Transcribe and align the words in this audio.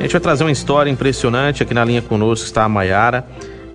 A 0.00 0.02
gente 0.02 0.12
vai 0.12 0.20
trazer 0.22 0.44
uma 0.44 0.50
história 0.50 0.90
impressionante. 0.90 1.62
Aqui 1.62 1.74
na 1.74 1.84
linha 1.84 2.00
conosco 2.00 2.46
está 2.46 2.64
a 2.64 2.68
Maiara 2.70 3.22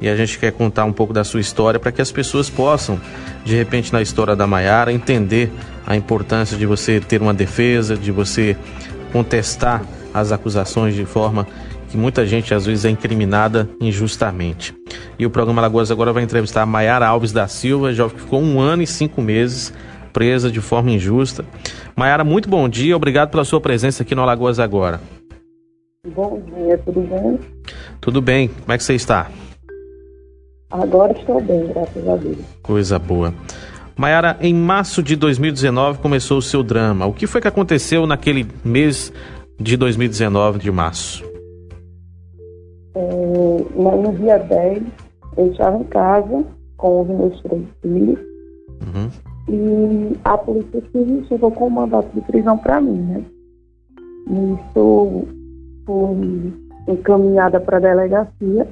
e 0.02 0.10
a 0.10 0.16
gente 0.16 0.40
quer 0.40 0.52
contar 0.52 0.84
um 0.84 0.92
pouco 0.92 1.14
da 1.14 1.24
sua 1.24 1.40
história 1.40 1.80
para 1.80 1.92
que 1.92 2.02
as 2.02 2.12
pessoas 2.12 2.50
possam, 2.50 3.00
de 3.46 3.56
repente, 3.56 3.94
na 3.94 4.02
história 4.02 4.36
da 4.36 4.48
Maiara, 4.48 4.92
entender 4.92 5.52
a 5.86 5.96
importância 5.96 6.58
de 6.58 6.66
você 6.66 7.00
ter 7.00 7.22
uma 7.22 7.32
defesa, 7.32 7.96
de 7.96 8.12
você 8.12 8.58
contestar 9.14 9.84
as 10.16 10.32
acusações 10.32 10.96
de 10.96 11.06
forma 11.06 11.48
que 11.90 11.96
muita 11.96 12.26
gente 12.26 12.56
às 12.56 12.66
vezes 12.66 12.86
é 12.86 12.90
incriminada 12.90 13.70
injustamente. 13.80 14.74
E 15.20 15.28
o 15.28 15.30
programa 15.30 15.62
Lagoas 15.62 15.92
agora 15.92 16.12
vai 16.12 16.24
entrevistar 16.24 16.64
a 16.64 16.66
Maiara 16.66 17.06
Alves 17.06 17.32
da 17.32 17.48
Silva, 17.48 17.94
jovem 17.94 18.16
que 18.16 18.24
ficou 18.24 18.42
um 18.42 18.60
ano 18.60 18.82
e 18.82 18.88
cinco 18.88 19.22
meses 19.22 19.72
presa 20.12 20.50
de 20.50 20.60
forma 20.60 20.90
injusta. 20.90 21.46
Maiara, 21.96 22.24
muito 22.24 22.50
bom 22.50 22.68
dia, 22.68 22.96
obrigado 22.96 23.30
pela 23.30 23.46
sua 23.46 23.62
presença 23.62 24.02
aqui 24.02 24.16
no 24.16 24.24
Alagoas 24.24 24.60
Agora. 24.60 25.00
Bom 26.16 26.40
dia, 26.40 26.78
tudo 26.78 27.02
bem? 27.02 27.40
Tudo 28.00 28.22
bem, 28.22 28.48
como 28.48 28.72
é 28.72 28.78
que 28.78 28.84
você 28.86 28.94
está? 28.94 29.30
Agora 30.72 31.12
estou 31.12 31.42
bem, 31.42 31.68
graças 31.68 32.08
a 32.08 32.16
Deus. 32.16 32.38
Coisa 32.64 32.98
boa. 32.98 33.34
Maiara, 33.98 34.38
em 34.40 34.54
março 34.54 35.04
de 35.04 35.18
2019 35.18 36.00
começou 36.00 36.38
o 36.38 36.42
seu 36.42 36.64
drama. 36.64 37.06
O 37.06 37.12
que 37.12 37.28
foi 37.28 37.42
que 37.42 37.50
aconteceu 37.50 38.08
naquele 38.08 38.48
mês 38.64 39.12
de 39.60 39.76
2019 39.76 40.60
de 40.60 40.72
março? 40.72 41.22
É, 42.96 43.00
no 43.76 44.14
dia 44.14 44.38
10, 44.38 44.84
eu 45.36 45.52
estava 45.52 45.78
em 45.78 45.84
casa 45.84 46.46
com 46.78 47.02
os 47.02 47.08
meus 47.10 47.42
três 47.42 47.66
filhos 47.82 48.20
uhum. 48.86 49.10
e 49.50 50.18
a 50.24 50.38
polícia 50.38 50.82
civil 50.94 51.26
chegou 51.28 51.52
com 51.52 51.68
um 51.68 51.72
mandato 51.72 52.08
de 52.16 52.22
prisão 52.22 52.58
para 52.58 52.80
mim, 52.80 53.02
né? 53.02 53.22
Isso 54.28 55.28
fui 55.86 56.54
encaminhada 56.88 57.60
para 57.60 57.78
a 57.78 57.82
delegacia 57.82 58.68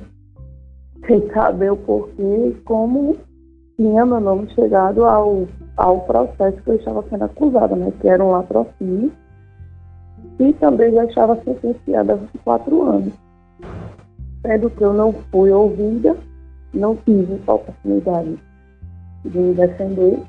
sem 1.08 1.30
saber 1.32 1.72
o 1.72 1.78
porquê 1.78 2.56
como 2.66 3.18
tinha 3.76 4.06
meu 4.06 4.20
nome 4.20 4.50
chegado 4.54 5.04
ao, 5.06 5.48
ao 5.78 6.02
processo 6.02 6.62
que 6.62 6.70
eu 6.70 6.76
estava 6.76 7.04
sendo 7.10 7.26
acusada, 7.26 7.76
né? 7.76 7.92
Que 8.00 8.08
era 8.08 8.24
um 8.24 8.32
latrocínio. 8.32 9.12
E 10.40 10.54
também 10.54 10.94
já 10.94 11.06
estava 11.06 11.36
sentenciada 11.44 12.14
a 12.14 12.38
quatro 12.44 12.82
anos. 12.84 13.14
Sendo 14.42 14.70
que 14.70 14.82
eu 14.84 14.94
não 14.94 15.14
fui 15.32 15.52
ouvida, 15.52 16.16
não 16.74 16.96
tive 16.98 17.36
essa 17.36 17.54
oportunidade 17.54 18.38
de 19.26 19.38
me 19.38 19.54
defender. 19.54 20.20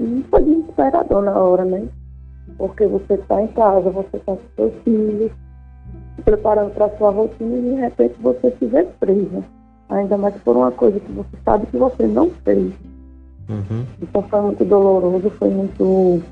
E 0.00 0.24
foi 0.30 0.42
desesperador 0.42 1.22
na 1.22 1.38
hora, 1.38 1.64
né? 1.64 1.86
Porque 2.58 2.86
você 2.86 3.14
está 3.14 3.42
em 3.42 3.48
casa, 3.48 3.90
você 3.90 4.16
está 4.16 4.36
com 4.36 4.40
seus 4.56 4.74
filhos, 4.82 5.32
preparando 6.24 6.72
para 6.72 6.88
sua 6.96 7.10
rotina 7.10 7.56
e 7.56 7.60
de 7.60 7.74
repente 7.80 8.14
você 8.20 8.50
se 8.58 8.66
vê 8.66 8.84
presa. 9.00 9.42
Ainda 9.88 10.16
mais 10.16 10.34
por 10.36 10.56
uma 10.56 10.70
coisa 10.70 10.98
que 10.98 11.12
você 11.12 11.36
sabe 11.44 11.66
que 11.66 11.76
você 11.76 12.06
não 12.06 12.30
fez. 12.44 12.72
Uhum. 13.48 13.84
Então 14.00 14.22
foi 14.22 14.40
muito 14.40 14.64
doloroso, 14.64 15.30
foi 15.38 15.50
muito. 15.50 16.22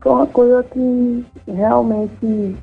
Foi 0.00 0.12
uma 0.12 0.26
coisa 0.26 0.62
que 0.64 1.24
realmente 1.48 2.56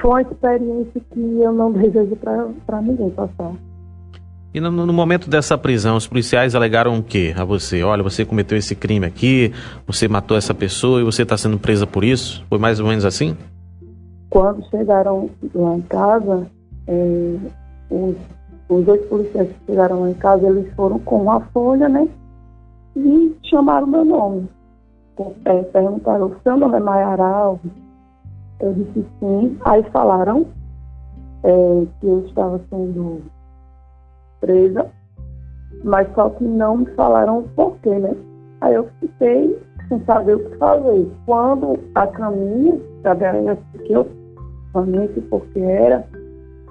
foi 0.00 0.10
uma 0.10 0.22
experiência 0.22 1.00
que 1.12 1.20
eu 1.20 1.52
não 1.52 1.72
desejo 1.72 2.16
para 2.16 2.82
ninguém 2.82 3.10
passar. 3.10 3.52
E 4.52 4.60
no, 4.60 4.70
no, 4.70 4.92
momento 4.92 5.28
dessa 5.28 5.58
prisão, 5.58 5.96
os 5.96 6.06
policiais 6.06 6.54
alegaram 6.54 6.98
o 6.98 7.02
quê 7.02 7.34
a 7.36 7.44
você? 7.44 7.82
Olha, 7.82 8.02
você 8.02 8.24
cometeu 8.24 8.56
esse 8.56 8.74
crime 8.74 9.06
aqui, 9.06 9.52
você 9.86 10.08
matou 10.08 10.36
essa 10.36 10.54
pessoa 10.54 11.00
e 11.00 11.04
você 11.04 11.22
está 11.22 11.36
sendo 11.36 11.58
presa 11.58 11.86
por 11.86 12.02
isso? 12.02 12.44
Foi 12.48 12.58
mais 12.58 12.80
ou 12.80 12.88
menos 12.88 13.04
assim? 13.04 13.36
Quando 14.30 14.68
chegaram 14.68 15.30
lá 15.54 15.74
em 15.76 15.82
casa, 15.82 16.46
é, 16.86 17.36
os, 17.90 18.16
os 18.68 19.06
policiais 19.06 19.48
que 19.48 19.66
chegaram 19.66 20.00
lá 20.00 20.10
em 20.10 20.14
casa, 20.14 20.46
eles 20.46 20.72
foram 20.74 20.98
com 21.00 21.22
uma 21.22 21.40
folha, 21.52 21.88
né? 21.88 22.08
E 22.96 23.36
chamaram 23.44 23.86
meu 23.86 24.04
nome. 24.04 24.48
É, 25.44 25.62
perguntaram, 25.62 26.32
seu 26.42 26.56
nome 26.56 26.76
é 26.76 26.80
Maiara 26.80 27.24
Alves? 27.24 27.72
Eu 28.60 28.74
disse 28.74 29.06
sim. 29.18 29.56
Aí 29.64 29.82
falaram 29.90 30.46
é, 31.44 31.86
que 32.00 32.06
eu 32.06 32.20
estava 32.26 32.60
sendo 32.70 33.22
presa, 34.40 34.86
mas 35.84 36.12
só 36.14 36.30
que 36.30 36.44
não 36.44 36.78
me 36.78 36.86
falaram 36.94 37.40
o 37.40 37.48
porquê, 37.50 37.98
né? 37.98 38.14
Aí 38.60 38.74
eu 38.74 38.88
fiquei 39.00 39.58
sem 39.88 40.04
saber 40.04 40.36
o 40.36 40.50
que 40.50 40.56
fazer. 40.58 41.10
Quando 41.26 41.78
a 41.94 42.06
caminho 42.06 42.82
da 43.02 43.14
que 43.14 43.92
eu 43.92 44.04
somente 44.72 45.20
porque 45.22 45.60
era, 45.60 46.04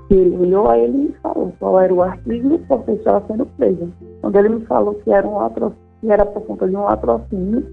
ele 0.10 0.38
olhou, 0.38 0.70
aí 0.70 0.84
ele 0.84 0.98
me 0.98 1.16
falou 1.22 1.54
qual 1.60 1.80
era 1.80 1.94
o 1.94 2.02
artigo 2.02 2.60
porque 2.68 2.92
estava 2.92 3.26
sendo 3.28 3.46
presa. 3.46 3.90
Quando 4.22 4.36
ele 4.38 4.50
me 4.50 4.66
falou 4.66 4.96
que 4.96 5.12
era, 5.12 5.28
um 5.28 5.38
latrocínio, 5.38 5.78
que 6.02 6.12
era 6.12 6.26
por 6.26 6.42
conta 6.44 6.68
de 6.68 6.76
um 6.76 6.84
latrocínio, 6.84 7.66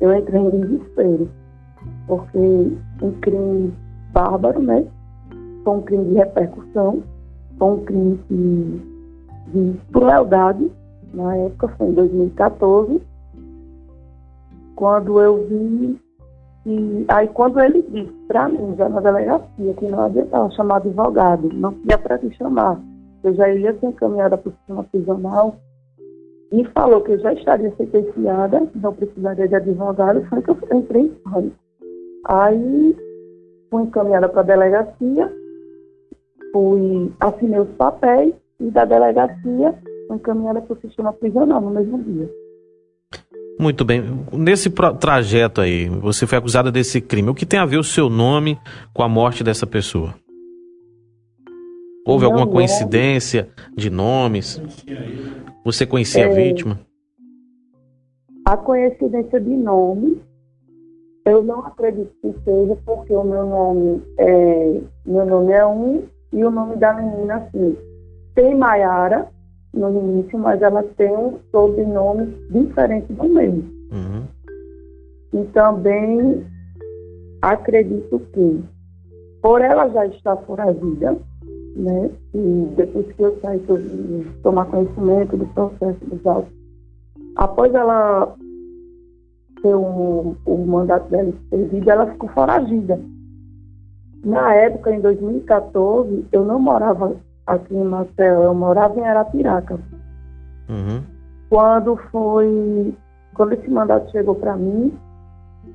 eu 0.00 0.14
entrei 0.14 0.40
em 0.40 0.50
desespero. 0.50 1.28
Porque 2.06 2.38
um 2.38 3.12
crime 3.20 3.72
bárbaro, 4.12 4.60
né? 4.60 4.84
Foi 5.64 5.76
um 5.76 5.82
crime 5.82 6.04
de 6.06 6.14
repercussão, 6.14 7.02
foi 7.58 7.68
um 7.68 7.84
crime 7.84 8.20
de, 8.28 8.80
de 9.52 9.80
crueldade. 9.92 10.70
Na 11.12 11.36
época, 11.36 11.68
foi 11.76 11.88
em 11.88 11.92
2014, 11.92 13.02
quando 14.76 15.20
eu 15.20 15.46
vi 15.48 16.00
e 16.66 17.04
aí 17.08 17.28
quando 17.28 17.60
ele 17.60 17.82
disse 17.82 18.12
para 18.28 18.48
mim, 18.48 18.74
já 18.76 18.88
na 18.88 19.00
delegacia, 19.00 19.74
que 19.74 19.86
não 19.86 20.04
adiantava 20.04 20.50
chamar 20.50 20.76
advogado, 20.76 21.50
não 21.52 21.72
tinha 21.72 21.98
para 21.98 22.18
que 22.18 22.30
chamar, 22.34 22.80
eu 23.24 23.34
já 23.34 23.48
ia 23.48 23.78
ser 23.78 23.86
encaminhada 23.86 24.36
para 24.36 24.48
o 24.50 24.52
sistema 24.52 24.84
prisional, 24.84 25.56
e 26.52 26.64
falou 26.74 27.00
que 27.02 27.12
eu 27.12 27.18
já 27.20 27.32
estaria 27.32 27.72
sentenciada, 27.76 28.68
não 28.74 28.92
precisaria 28.92 29.46
de 29.46 29.54
advogado, 29.54 30.24
foi 30.26 30.42
que 30.42 30.50
eu 30.50 30.58
entrei 30.72 31.02
em 31.02 31.08
pânico. 31.08 31.56
Aí 32.24 32.96
fui 33.70 33.82
encaminhada 33.82 34.28
para 34.28 34.40
a 34.40 34.44
delegacia, 34.44 35.32
fui, 36.52 37.12
assinei 37.20 37.60
os 37.60 37.70
papéis, 37.70 38.34
e 38.58 38.70
da 38.70 38.84
delegacia 38.84 39.74
fui 40.08 40.16
encaminhada 40.16 40.60
para 40.60 40.74
o 40.74 40.80
sistema 40.80 41.12
prisional 41.12 41.60
no 41.60 41.70
mesmo 41.70 42.02
dia. 42.02 42.28
Muito 43.60 43.84
bem. 43.84 44.02
Nesse 44.32 44.70
trajeto 44.98 45.60
aí, 45.60 45.86
você 45.86 46.26
foi 46.26 46.38
acusada 46.38 46.72
desse 46.72 46.98
crime. 46.98 47.28
O 47.28 47.34
que 47.34 47.44
tem 47.44 47.60
a 47.60 47.66
ver 47.66 47.76
o 47.76 47.84
seu 47.84 48.08
nome 48.08 48.58
com 48.94 49.02
a 49.02 49.08
morte 49.08 49.44
dessa 49.44 49.66
pessoa? 49.66 50.14
Houve 52.06 52.24
alguma 52.24 52.46
coincidência 52.46 53.50
de 53.76 53.90
nomes? 53.90 54.62
Você 55.62 55.84
conhecia 55.84 56.24
é, 56.24 56.30
a 56.30 56.34
vítima? 56.34 56.80
A 58.46 58.56
coincidência 58.56 59.38
de 59.38 59.50
nome, 59.50 60.22
eu 61.26 61.42
não 61.42 61.60
acredito 61.60 62.10
que 62.22 62.32
seja, 62.42 62.78
porque 62.86 63.12
o 63.12 63.22
meu 63.22 63.44
nome 63.44 64.02
é, 64.18 64.80
meu 65.04 65.26
nome 65.26 65.52
é 65.52 65.66
um 65.66 66.04
e 66.32 66.42
o 66.42 66.50
nome 66.50 66.76
da 66.76 66.94
menina 66.94 67.36
assim. 67.36 67.76
Tem 68.34 68.54
Maiara, 68.54 69.28
no 69.72 69.90
início, 69.90 70.38
mas 70.38 70.60
ela 70.62 70.82
tem 70.96 71.12
um 71.12 71.38
sobrenome 71.50 72.26
diferente 72.50 73.12
do 73.12 73.28
meu. 73.28 73.52
Uhum. 73.92 74.24
E 75.32 75.44
também 75.52 76.44
acredito 77.40 78.20
que, 78.32 78.64
por 79.40 79.60
ela 79.60 79.88
já 79.88 80.06
estar 80.06 80.36
foragida, 80.38 81.16
né, 81.76 82.10
e 82.34 82.68
depois 82.76 83.06
que 83.12 83.22
eu 83.22 83.38
saí, 83.40 83.60
que 83.60 83.70
eu 83.70 83.78
tomar 84.42 84.66
conhecimento 84.66 85.36
do 85.36 85.46
processo 85.46 86.04
dos 86.04 86.26
autos, 86.26 86.52
após 87.36 87.72
ela 87.72 88.34
ter 89.62 89.74
o, 89.74 90.36
o 90.44 90.66
mandato 90.66 91.08
dela 91.10 91.32
perdido, 91.50 91.90
ela 91.90 92.06
ficou 92.06 92.28
foragida. 92.30 93.00
Na 94.24 94.54
época, 94.54 94.94
em 94.94 95.00
2014, 95.00 96.26
eu 96.32 96.44
não 96.44 96.58
morava 96.58 97.16
aqui 97.50 97.74
em 97.74 97.84
Maceió, 97.84 98.44
eu 98.44 98.54
morava 98.54 98.98
em 98.98 99.04
Arapiraca. 99.04 99.78
Uhum. 100.68 101.02
Quando 101.48 101.96
foi, 102.10 102.94
quando 103.34 103.52
esse 103.52 103.68
mandato 103.68 104.10
chegou 104.12 104.34
para 104.36 104.56
mim, 104.56 104.96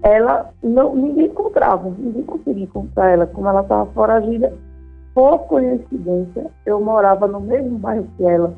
ela 0.01 0.51
não, 0.63 0.95
ninguém 0.95 1.25
encontrava, 1.25 1.89
ninguém 1.97 2.23
conseguia 2.23 2.63
encontrar 2.63 3.09
ela, 3.11 3.27
como 3.27 3.47
ela 3.47 3.61
estava 3.61 3.85
foragida. 3.91 4.53
Por 5.13 5.39
coincidência, 5.47 6.51
eu 6.65 6.81
morava 6.81 7.27
no 7.27 7.39
mesmo 7.39 7.77
bairro 7.77 8.07
que 8.17 8.25
ela, 8.25 8.53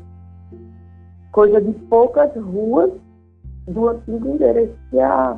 coisa 1.32 1.60
de 1.60 1.72
poucas 1.72 2.34
ruas 2.34 2.90
do 3.68 3.88
antigo 3.88 4.28
endereço 4.28 4.74
que 4.90 4.98
a, 4.98 5.36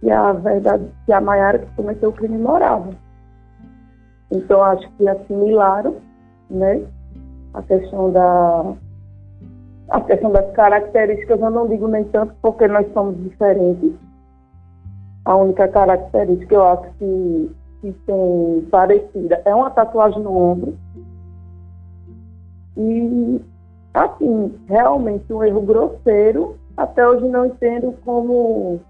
que 0.00 0.10
a 0.10 0.32
verdade, 0.32 0.84
que 1.04 1.12
a 1.12 1.20
Maiara 1.20 1.58
que 1.58 1.74
cometeu 1.76 2.10
o 2.10 2.12
crime 2.12 2.38
morava. 2.38 2.90
Então 4.30 4.62
acho 4.62 4.88
que 4.92 5.08
assimilaram 5.08 5.96
né? 6.50 6.82
A 7.54 7.62
questão 7.62 8.12
da 8.12 8.74
a 9.88 10.00
questão 10.02 10.30
das 10.30 10.52
características 10.52 11.40
eu 11.40 11.50
não 11.50 11.68
digo 11.68 11.88
nem 11.88 12.04
tanto 12.04 12.34
porque 12.40 12.68
nós 12.68 12.86
somos 12.92 13.16
diferentes. 13.22 13.92
A 15.24 15.36
única 15.36 15.68
característica 15.68 16.46
que 16.46 16.54
eu 16.54 16.64
acho 16.64 16.90
que, 16.98 17.50
que 17.80 17.92
tem 18.06 18.68
parecida 18.70 19.42
é 19.44 19.54
uma 19.54 19.70
tatuagem 19.70 20.22
no 20.22 20.34
ombro. 20.34 20.78
E, 22.76 23.40
assim, 23.92 24.54
realmente 24.66 25.32
um 25.32 25.42
erro 25.42 25.60
grosseiro. 25.62 26.56
Até 26.76 27.06
hoje 27.06 27.26
não 27.28 27.46
entendo 27.46 27.94
como, 28.04 28.80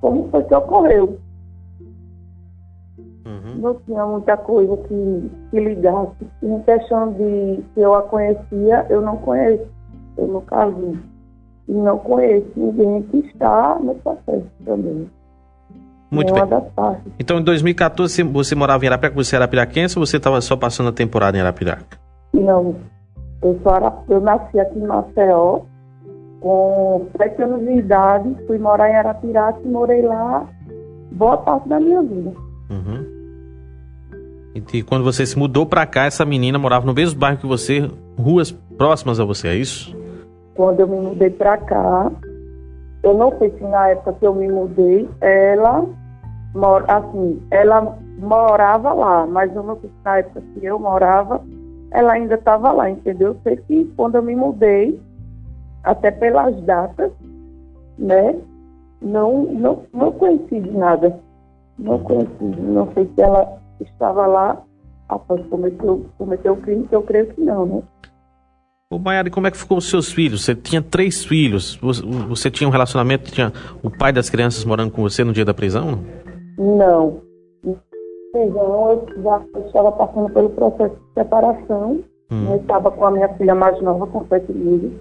como 0.00 0.28
foi 0.28 0.42
que 0.44 0.54
ocorreu. 0.54 1.18
Não 3.62 3.76
tinha 3.86 4.04
muita 4.04 4.36
coisa 4.36 4.76
que, 4.88 5.30
que 5.50 5.60
ligasse. 5.60 6.26
Em 6.42 6.60
questão 6.62 7.12
de 7.12 7.62
se 7.72 7.80
eu 7.80 7.94
a 7.94 8.02
conhecia, 8.02 8.84
eu 8.90 9.00
não 9.00 9.16
conheço. 9.18 9.68
Eu 10.18 10.26
nunca 10.26 10.66
vi. 10.66 10.98
E 11.68 11.72
não 11.72 11.96
conheço 11.98 12.50
ninguém 12.56 13.02
que 13.02 13.18
está 13.18 13.78
no 13.78 13.94
processo 13.94 14.48
também. 14.64 15.08
Muito 16.10 16.34
bem. 16.34 16.42
Então, 17.20 17.38
em 17.38 17.44
2014, 17.44 18.24
você 18.24 18.56
morava 18.56 18.84
em 18.84 18.88
Arapiraca, 18.88 19.14
você 19.14 19.36
era 19.36 19.46
piraquense 19.46 19.96
ou 19.96 20.04
você 20.04 20.16
estava 20.16 20.40
só 20.40 20.56
passando 20.56 20.88
a 20.88 20.92
temporada 20.92 21.38
em 21.38 21.40
Arapiraca? 21.40 21.96
Não. 22.34 22.74
Eu, 23.42 23.58
só 23.62 23.76
era, 23.76 23.92
eu 24.08 24.20
nasci 24.20 24.58
aqui 24.58 24.78
em 24.78 24.86
Maceió, 24.86 25.60
com 26.40 27.06
sete 27.16 27.40
anos 27.42 27.60
de 27.60 27.78
idade, 27.78 28.34
fui 28.48 28.58
morar 28.58 28.90
em 28.90 28.96
Arapiraca 28.96 29.60
e 29.64 29.68
morei 29.68 30.02
lá 30.02 30.46
boa 31.12 31.36
parte 31.38 31.68
da 31.68 31.78
minha 31.78 32.02
vida. 32.02 32.32
Uhum. 32.68 33.11
E, 34.54 34.82
quando 34.82 35.02
você 35.02 35.24
se 35.24 35.38
mudou 35.38 35.64
para 35.64 35.86
cá, 35.86 36.04
essa 36.04 36.24
menina 36.24 36.58
morava 36.58 36.84
no 36.84 36.92
mesmo 36.92 37.18
bairro 37.18 37.38
que 37.38 37.46
você, 37.46 37.90
ruas 38.18 38.50
próximas 38.50 39.18
a 39.18 39.24
você, 39.24 39.48
é 39.48 39.54
isso? 39.54 39.96
Quando 40.54 40.80
eu 40.80 40.88
me 40.88 41.00
mudei 41.00 41.30
para 41.30 41.56
cá, 41.56 42.12
eu 43.02 43.14
não 43.14 43.36
sei 43.38 43.50
se 43.50 43.64
na 43.64 43.88
época 43.88 44.12
que 44.12 44.26
eu 44.26 44.34
me 44.34 44.48
mudei, 44.48 45.08
ela 45.20 45.86
mora 46.54 46.84
assim, 46.96 47.40
ela 47.50 47.96
morava 48.18 48.92
lá, 48.92 49.26
mas 49.26 49.54
eu 49.56 49.62
não 49.62 49.76
sei 49.80 49.88
se 49.88 49.96
na 50.04 50.18
época 50.18 50.42
que 50.54 50.64
eu 50.66 50.78
morava, 50.78 51.40
ela 51.90 52.12
ainda 52.12 52.34
estava 52.34 52.72
lá, 52.72 52.90
entendeu? 52.90 53.28
Eu 53.28 53.36
sei 53.42 53.56
que 53.56 53.90
quando 53.96 54.16
eu 54.16 54.22
me 54.22 54.36
mudei, 54.36 55.00
até 55.82 56.10
pelas 56.10 56.54
datas, 56.62 57.10
né? 57.98 58.36
Não, 59.00 59.44
não, 59.44 59.82
não 59.92 60.12
conheci 60.12 60.60
de 60.60 60.70
nada. 60.70 61.18
Não 61.78 61.98
conheci, 61.98 62.44
não 62.60 62.88
sei 62.94 63.10
se 63.14 63.22
ela 63.22 63.61
estava 63.80 64.26
lá 64.26 64.62
após 65.08 65.44
cometer, 65.46 65.86
cometer 66.18 66.50
o 66.50 66.56
crime, 66.56 66.86
que 66.86 66.94
eu 66.94 67.02
creio 67.02 67.26
que 67.34 67.40
não, 67.40 67.66
né? 67.66 67.82
Ô 68.90 68.98
Maiara, 68.98 69.30
como 69.30 69.46
é 69.46 69.50
que 69.50 69.56
ficou 69.56 69.78
os 69.78 69.88
seus 69.88 70.12
filhos? 70.12 70.44
Você 70.44 70.54
tinha 70.54 70.82
três 70.82 71.24
filhos. 71.24 71.76
Você, 71.76 72.02
você 72.02 72.50
tinha 72.50 72.68
um 72.68 72.70
relacionamento, 72.70 73.32
tinha 73.32 73.50
o 73.82 73.90
pai 73.90 74.12
das 74.12 74.28
crianças 74.28 74.66
morando 74.66 74.90
com 74.90 75.00
você 75.00 75.24
no 75.24 75.32
dia 75.32 75.46
da 75.46 75.54
prisão? 75.54 75.98
Não. 76.58 77.22
Prisão, 78.32 78.90
eu 78.90 79.22
já 79.22 79.42
estava 79.66 79.92
passando 79.92 80.30
pelo 80.34 80.50
processo 80.50 80.94
de 80.94 81.14
separação. 81.14 82.04
Hum. 82.30 82.50
Eu 82.50 82.56
estava 82.56 82.90
com 82.90 83.06
a 83.06 83.10
minha 83.10 83.28
filha 83.30 83.54
mais 83.54 83.80
nova, 83.80 84.06
com 84.06 84.26
sete 84.26 84.52
meses. 84.52 84.92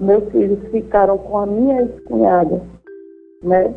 Meus 0.00 0.30
filhos 0.32 0.58
ficaram 0.70 1.18
com 1.18 1.36
a 1.38 1.46
minha 1.46 1.82
ex-cunhada, 1.82 2.62
né? 3.42 3.74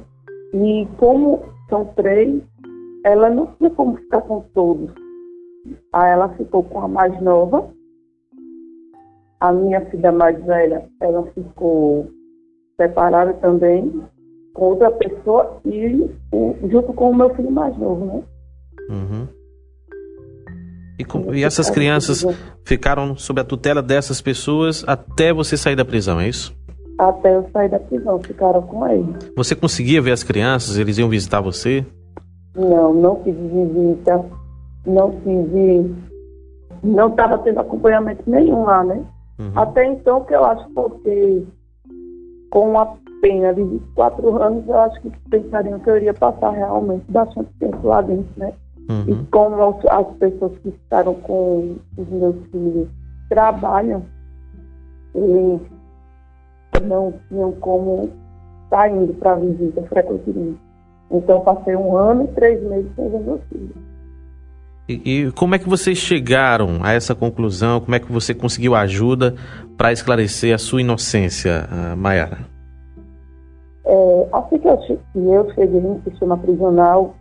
E 0.53 0.87
como 0.97 1.43
são 1.69 1.85
três, 1.95 2.41
ela 3.05 3.29
não 3.29 3.45
tinha 3.57 3.69
como 3.69 3.97
ficar 3.97 4.21
com 4.21 4.41
todos. 4.53 4.89
Aí 5.93 6.11
ela 6.11 6.27
ficou 6.29 6.63
com 6.63 6.81
a 6.81 6.87
mais 6.87 7.21
nova. 7.21 7.69
A 9.39 9.53
minha 9.53 9.79
filha 9.91 10.11
mais 10.11 10.43
velha, 10.43 10.89
ela 10.99 11.23
ficou 11.27 12.09
separada 12.75 13.33
também 13.35 14.03
com 14.55 14.65
outra 14.65 14.89
pessoa 14.91 15.61
e 15.65 16.09
junto 16.67 16.93
com 16.93 17.11
o 17.11 17.15
meu 17.15 17.33
filho 17.35 17.51
mais 17.51 17.77
novo, 17.77 18.05
né? 18.05 18.23
Uhum. 18.89 19.27
E, 20.97 21.05
com, 21.05 21.33
e 21.33 21.43
essas 21.43 21.69
crianças 21.69 22.25
ficaram 22.63 23.15
sob 23.15 23.39
a 23.39 23.43
tutela 23.43 23.83
dessas 23.83 24.19
pessoas 24.19 24.83
até 24.87 25.31
você 25.31 25.55
sair 25.57 25.75
da 25.75 25.85
prisão, 25.85 26.19
é 26.19 26.29
isso? 26.29 26.55
Até 26.97 27.35
eu 27.35 27.47
sair 27.51 27.69
da 27.69 27.79
prisão, 27.79 28.19
ficaram 28.23 28.61
com 28.63 28.87
ele. 28.87 29.13
Você 29.35 29.53
conseguia 29.53 30.01
ver 30.01 30.11
as 30.11 30.23
crianças? 30.23 30.77
Eles 30.77 30.97
iam 30.97 31.09
visitar 31.09 31.41
você? 31.41 31.85
Não, 32.55 32.93
não 32.93 33.15
fiz 33.23 33.35
visita, 33.35 34.25
não 34.85 35.11
fiz. 35.21 35.91
Não 36.83 37.09
estava 37.09 37.37
tendo 37.39 37.59
acompanhamento 37.59 38.23
nenhum 38.27 38.63
lá, 38.63 38.83
né? 38.83 39.03
Uhum. 39.39 39.51
Até 39.55 39.85
então, 39.85 40.23
que 40.23 40.33
eu 40.33 40.45
acho 40.45 40.69
porque 40.69 41.43
com 42.49 42.79
a 42.79 42.95
pena 43.21 43.53
de 43.53 43.63
24 43.63 44.41
anos, 44.41 44.67
eu 44.67 44.77
acho 44.79 45.01
que 45.01 45.11
pensariam 45.29 45.79
que 45.79 45.89
eu 45.89 45.97
iria 45.97 46.13
passar 46.13 46.51
realmente 46.51 47.03
bastante 47.09 47.49
tempo 47.59 47.87
lá 47.87 48.01
dentro, 48.01 48.31
né? 48.37 48.53
Uhum. 48.89 49.03
E 49.07 49.25
como 49.31 49.79
as 49.89 50.07
pessoas 50.17 50.57
que 50.59 50.69
estavam 50.69 51.15
com 51.15 51.75
os 51.97 52.07
meus 52.07 52.35
filhos 52.51 52.87
trabalham, 53.29 54.03
eles 55.13 55.61
não 56.83 57.13
tinham 57.27 57.51
como 57.53 58.09
estar 58.65 58.89
indo 58.89 59.13
para 59.15 59.33
a 59.33 59.35
visita 59.35 59.81
frequentemente. 59.83 60.59
Então, 61.11 61.41
passei 61.41 61.75
um 61.75 61.95
ano 61.95 62.23
e 62.25 62.27
três 62.29 62.61
meses 62.63 62.91
sem 62.95 63.09
ver 63.09 63.19
meus 63.19 63.41
filhos. 63.49 63.75
E, 64.87 65.01
e, 65.05 65.31
como 65.31 65.55
é 65.55 65.59
que 65.59 65.67
vocês 65.67 65.97
chegaram 65.97 66.79
a 66.83 66.93
essa 66.93 67.15
conclusão? 67.15 67.79
Como 67.81 67.95
é 67.95 67.99
que 67.99 68.11
você 68.11 68.33
conseguiu 68.33 68.75
ajuda 68.75 69.35
para 69.75 69.91
esclarecer 69.91 70.53
a 70.53 70.57
sua 70.57 70.81
inocência, 70.81 71.67
Mayara? 71.97 72.39
É, 73.83 74.29
assim 74.33 74.59
que 74.59 74.67
eu, 74.67 74.77
que 74.77 74.99
eu 75.15 75.53
cheguei 75.53 75.81
no 75.81 76.01
sistema 76.03 76.37
prisional, 76.37 77.15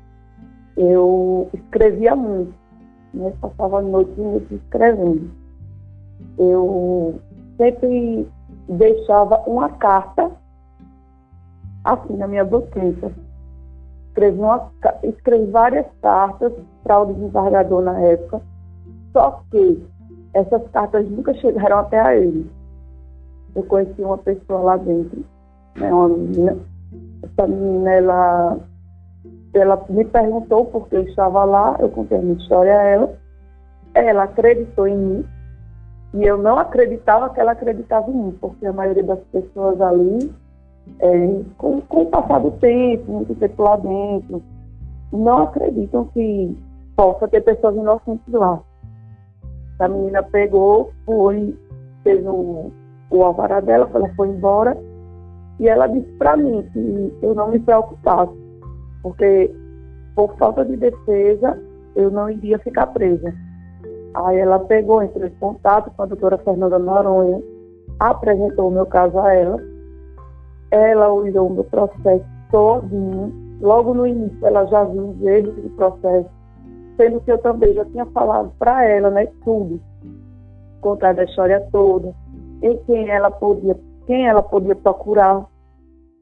eu 0.76 1.48
escrevia 1.52 2.16
muito. 2.16 2.54
Né? 3.12 3.32
Passava 3.40 3.80
noite 3.80 4.12
e 4.16 4.20
noite 4.20 4.54
escrevendo. 4.54 5.30
Eu 6.38 7.20
sempre 7.56 8.28
deixava 8.68 9.38
uma 9.46 9.68
carta 9.70 10.30
assim 11.84 12.16
na 12.16 12.26
minha 12.26 12.44
boqueta. 12.44 13.12
Escrevi, 14.14 14.38
uma, 14.38 14.70
escrevi 15.02 15.50
várias 15.50 15.86
cartas 16.00 16.52
para 16.84 17.00
o 17.00 17.06
desembargador 17.06 17.82
na 17.82 17.98
época, 17.98 18.40
só 19.12 19.42
que 19.50 19.84
essas 20.32 20.62
cartas 20.70 21.10
nunca 21.10 21.34
chegaram 21.34 21.78
até 21.78 21.98
a 21.98 22.14
ele. 22.14 22.48
Eu 23.56 23.64
conheci 23.64 24.00
uma 24.02 24.18
pessoa 24.18 24.60
lá 24.60 24.76
dentro, 24.76 25.24
né, 25.76 25.92
uma 25.92 26.08
menina. 26.08 26.56
Essa 27.24 27.48
menina, 27.48 27.90
ela, 27.90 28.58
ela 29.52 29.84
me 29.88 30.04
perguntou 30.04 30.66
por 30.66 30.88
que 30.88 30.94
eu 30.94 31.02
estava 31.02 31.44
lá, 31.44 31.76
eu 31.80 31.88
contei 31.88 32.16
a 32.16 32.22
minha 32.22 32.36
história 32.36 32.78
a 32.78 32.82
ela. 32.82 33.18
Ela 33.94 34.22
acreditou 34.22 34.86
em 34.86 34.96
mim, 34.96 35.26
e 36.14 36.24
eu 36.24 36.38
não 36.38 36.56
acreditava 36.56 37.30
que 37.30 37.40
ela 37.40 37.50
acreditava 37.50 38.08
em 38.12 38.14
mim, 38.14 38.38
porque 38.40 38.64
a 38.64 38.72
maioria 38.72 39.02
das 39.02 39.18
pessoas 39.32 39.80
ali, 39.80 40.32
é, 41.00 41.40
com, 41.58 41.80
com 41.82 42.02
o 42.02 42.06
passar 42.06 42.40
do 42.40 42.50
tempo, 42.52 43.12
muito 43.12 43.34
tempo 43.34 43.62
lá 43.62 43.76
dentro, 43.76 44.42
não 45.12 45.44
acreditam 45.44 46.06
que 46.06 46.56
possa 46.96 47.28
ter 47.28 47.40
pessoas 47.42 47.76
inocentes 47.76 48.32
lá. 48.32 48.60
A 49.78 49.88
menina 49.88 50.22
pegou, 50.22 50.92
foi, 51.04 51.56
fez 52.02 52.24
o, 52.26 52.70
o 53.10 53.22
alvará 53.22 53.60
dela, 53.60 53.90
ela 53.92 54.08
foi 54.14 54.28
embora, 54.28 54.76
e 55.58 55.68
ela 55.68 55.86
disse 55.86 56.10
para 56.12 56.36
mim 56.36 56.68
que 56.72 57.14
eu 57.22 57.34
não 57.34 57.50
me 57.50 57.58
preocupasse, 57.58 58.32
porque 59.02 59.54
por 60.14 60.36
falta 60.36 60.64
de 60.64 60.76
defesa 60.76 61.60
eu 61.96 62.10
não 62.10 62.30
iria 62.30 62.58
ficar 62.58 62.88
presa. 62.88 63.34
Aí 64.14 64.38
ela 64.38 64.60
pegou, 64.60 65.02
entrou 65.02 65.26
em 65.26 65.34
contato 65.40 65.90
com 65.90 66.02
a 66.02 66.06
doutora 66.06 66.38
Fernanda 66.38 66.78
Noronha, 66.78 67.42
apresentou 67.98 68.68
o 68.68 68.72
meu 68.72 68.86
caso 68.86 69.18
a 69.18 69.32
ela. 69.32 69.73
Ela 70.70 71.12
olhou 71.12 71.50
meu 71.50 71.64
processo 71.64 72.24
todinho. 72.50 73.32
Logo 73.60 73.94
no 73.94 74.06
início 74.06 74.46
ela 74.46 74.66
já 74.66 74.84
viu 74.84 75.10
os 75.10 75.22
erros 75.22 75.54
do 75.54 75.70
processo, 75.70 76.28
sendo 76.96 77.20
que 77.20 77.32
eu 77.32 77.38
também 77.38 77.72
já 77.74 77.84
tinha 77.86 78.06
falado 78.06 78.52
para 78.58 78.84
ela, 78.84 79.10
né, 79.10 79.26
tudo. 79.44 79.80
Contar 80.80 81.14
da 81.14 81.24
história 81.24 81.66
toda, 81.72 82.14
em 82.62 82.76
quem 82.84 83.08
ela 83.08 83.30
podia, 83.30 83.78
quem 84.06 84.26
ela 84.26 84.42
podia 84.42 84.74
procurar 84.74 85.46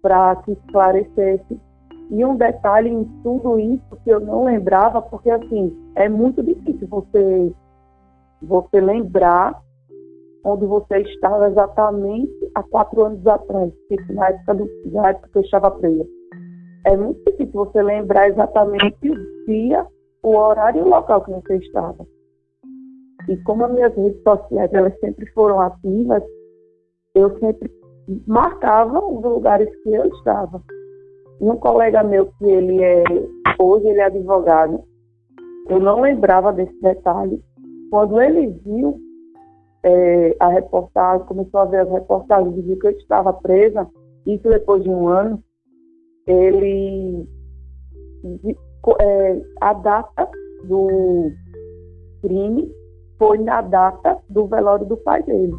para 0.01 0.37
que 0.37 0.53
esclarecesse. 0.53 1.61
E 2.11 2.25
um 2.25 2.37
detalhe 2.37 2.91
em 2.91 3.05
tudo 3.23 3.59
isso 3.59 3.97
que 4.05 4.11
eu 4.11 4.21
não 4.21 4.45
lembrava, 4.45 5.01
porque 5.01 5.31
assim, 5.31 5.75
é 5.95 6.09
muito 6.09 6.43
difícil 6.43 6.87
você 6.89 7.53
você 8.43 8.81
lembrar 8.81 9.63
onde 10.45 10.67
você 10.67 10.99
estava 10.99 11.49
exatamente 11.49 12.51
há 12.55 12.63
quatro 12.63 13.05
anos 13.05 13.27
atrás, 13.27 13.73
na 14.11 14.29
época, 14.29 14.55
do, 14.55 14.69
na 14.93 15.11
época 15.11 15.29
que 15.33 15.39
eu 15.39 15.43
estava 15.43 15.71
presa. 15.71 16.07
É 16.87 16.97
muito 16.97 17.23
difícil 17.25 17.53
você 17.53 17.81
lembrar 17.83 18.29
exatamente 18.29 19.09
o 19.09 19.47
dia, 19.47 19.87
o 20.23 20.37
horário 20.37 20.81
e 20.81 20.83
o 20.83 20.89
local 20.89 21.23
que 21.25 21.31
você 21.31 21.57
estava. 21.59 22.07
E 23.29 23.37
como 23.45 23.65
as 23.65 23.73
minhas 23.73 23.95
redes 23.95 24.21
sociais 24.23 24.73
elas 24.73 24.99
sempre 24.99 25.27
foram 25.33 25.61
ativas, 25.61 26.23
eu 27.15 27.39
sempre 27.39 27.71
marcava 28.27 28.99
os 28.99 29.23
lugares 29.23 29.69
que 29.83 29.95
eu 29.95 30.07
estava. 30.07 30.61
um 31.41 31.57
colega 31.57 32.03
meu 32.03 32.27
que 32.39 32.45
ele 32.45 32.83
é, 32.83 33.05
hoje 33.61 33.87
ele 33.87 34.01
é 34.01 34.05
advogado, 34.05 34.83
eu 35.69 35.79
não 35.79 36.01
lembrava 36.01 36.53
desse 36.53 36.79
detalhe. 36.81 37.41
Quando 37.91 38.21
ele 38.21 38.49
viu 38.65 38.99
é, 39.85 40.37
a 40.39 40.49
reportagem, 40.49 41.27
começou 41.27 41.61
a 41.61 41.65
ver 41.65 41.81
as 41.81 41.91
reportagens 41.91 42.57
e 42.57 42.63
viu 42.63 42.79
que 42.79 42.87
eu 42.87 42.91
estava 42.93 43.33
presa, 43.33 43.89
isso 44.27 44.49
depois 44.49 44.83
de 44.83 44.91
um 44.91 45.09
ano, 45.09 45.43
ele 46.27 47.27
é, 49.01 49.43
a 49.61 49.73
data 49.73 50.29
do 50.65 51.31
crime 52.21 52.73
foi 53.19 53.39
na 53.39 53.61
data 53.61 54.19
do 54.29 54.47
velório 54.47 54.87
do 54.87 54.97
pai 54.97 55.23
dele. 55.23 55.55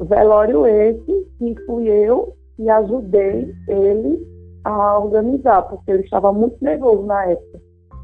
Velório 0.00 0.66
esse 0.66 1.28
que 1.38 1.54
fui 1.66 1.88
eu 1.88 2.34
que 2.56 2.68
ajudei 2.68 3.54
ele 3.68 4.26
a 4.64 4.98
organizar, 4.98 5.62
porque 5.62 5.90
ele 5.90 6.02
estava 6.02 6.32
muito 6.32 6.56
nervoso 6.62 7.02
na 7.04 7.26
época. 7.26 7.60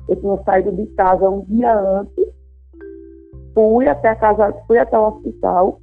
Eu 0.08 0.16
tinha 0.16 0.42
saído 0.44 0.72
de 0.72 0.86
casa 0.94 1.28
um 1.28 1.42
dia 1.42 1.78
antes, 1.78 2.25
fui 3.56 3.88
até 3.88 4.10
a 4.10 4.16
casa, 4.16 4.52
fui 4.66 4.76
até 4.78 4.98
o 4.98 5.08
hospital, 5.08 5.80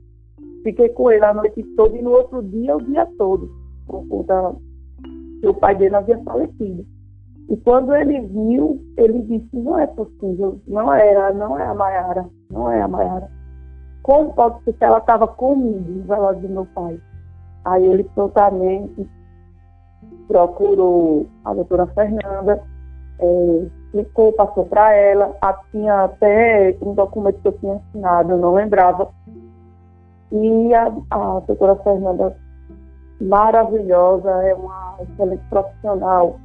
fiquei 0.64 0.90
com 0.90 1.12
ele 1.12 1.26
a 1.26 1.34
noite 1.34 1.64
toda 1.76 1.98
e 1.98 2.04
no 2.04 2.12
outro 2.12 2.44
dia 2.44 2.78
o 2.78 2.82
dia 2.84 3.04
todo, 3.18 3.50
por 3.88 4.08
conta 4.08 4.56
que 5.42 5.48
o 5.48 5.56
pai 5.56 5.76
dele 5.76 5.96
havia 5.96 6.20
falecido. 6.20 6.86
E 7.50 7.58
quando 7.58 7.96
ele 7.96 8.22
viu, 8.22 8.80
ele 8.96 9.24
disse, 9.24 9.50
não 9.58 9.80
é 9.80 9.88
possível, 9.88 10.62
não 10.68 10.94
é, 10.94 11.34
não 11.34 11.58
é 11.58 11.66
a 11.66 11.74
Maiara, 11.74 12.30
não 12.52 12.72
é 12.72 12.80
a 12.80 12.88
Maiara. 12.88 13.28
Como 14.04 14.34
pode 14.34 14.64
ser 14.64 14.74
que 14.74 14.84
ela 14.84 15.00
estava 15.00 15.28
comigo 15.28 15.92
no 15.92 16.04
velório 16.04 16.42
do 16.42 16.50
meu 16.50 16.66
pai? 16.68 17.00
Aí 17.66 17.86
ele 17.86 18.04
prontamente 18.16 19.10
procurou 20.28 21.28
a 21.44 21.54
doutora 21.56 21.88
Fernanda, 21.88 22.62
é, 23.20 23.68
explicou, 23.94 24.34
passou 24.34 24.66
para 24.66 24.92
ela, 24.94 25.36
a, 25.40 25.54
tinha 25.72 26.06
até 26.06 26.76
um 26.82 26.94
documento 26.94 27.40
que 27.42 27.48
eu 27.48 27.52
tinha 27.54 27.76
assinado, 27.76 28.32
eu 28.32 28.38
não 28.40 28.56
lembrava. 28.56 29.10
E 30.32 30.74
a, 30.74 30.92
a 31.12 31.40
doutora 31.42 31.76
Fernanda, 31.78 32.36
maravilhosa, 33.22 34.30
é 34.44 34.56
uma 34.56 34.98
excelente 35.02 35.44
profissional, 35.50 36.40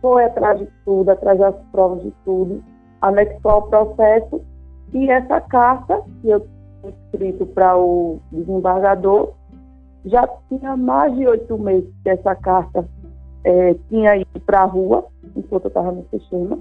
foi 0.00 0.24
atrás 0.24 0.60
de 0.60 0.68
tudo, 0.84 1.10
atrás 1.10 1.38
das 1.38 1.54
provas 1.72 2.02
de 2.04 2.12
tudo, 2.24 2.62
anexou 3.02 3.50
ao 3.50 3.62
processo 3.62 4.40
e 4.92 5.10
essa 5.10 5.40
carta 5.40 6.02
que 6.20 6.28
eu 6.28 6.40
tinha 6.40 6.92
escrito 7.06 7.46
para 7.46 7.76
o 7.76 8.20
desembargador 8.30 9.32
já 10.04 10.28
tinha 10.48 10.76
mais 10.76 11.12
de 11.16 11.26
oito 11.26 11.58
meses 11.58 11.92
que 12.04 12.10
essa 12.10 12.36
carta 12.36 12.88
é, 13.42 13.74
tinha 13.88 14.16
ido 14.16 14.40
para 14.44 14.60
a 14.60 14.64
rua, 14.64 15.04
enquanto 15.34 15.64
eu 15.64 15.68
estava 15.68 15.90
no 15.90 16.06
sistema. 16.10 16.58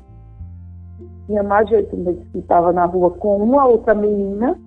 Tinha 1.26 1.44
mais 1.44 1.68
de 1.68 1.76
oito 1.76 1.96
meses 1.98 2.28
que 2.32 2.40
estava 2.40 2.72
na 2.72 2.86
rua 2.86 3.12
com 3.12 3.38
uma 3.38 3.66
outra 3.66 3.94
menina 3.94 4.60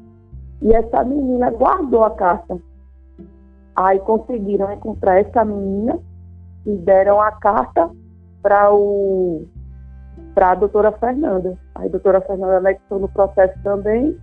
e 0.60 0.72
essa 0.72 1.04
menina 1.04 1.50
guardou 1.50 2.04
a 2.04 2.10
carta. 2.10 2.58
Aí 3.76 3.98
conseguiram 4.00 4.72
encontrar 4.72 5.20
essa 5.20 5.44
menina 5.44 5.98
e 6.66 6.76
deram 6.76 7.20
a 7.20 7.30
carta 7.32 7.90
para 8.42 8.72
o 8.72 9.46
para 10.34 10.50
a 10.50 10.54
doutora 10.54 10.92
Fernanda. 10.92 11.58
Aí 11.74 11.86
a 11.86 11.90
doutora 11.90 12.20
Fernanda 12.20 12.58
anexou 12.58 12.98
no 12.98 13.08
processo 13.08 13.58
também 13.62 14.16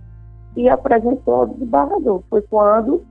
e 0.56 0.68
apresentou 0.68 1.34
ao 1.34 1.46
desembargador. 1.46 2.22
Foi 2.30 2.42
quando 2.42 3.04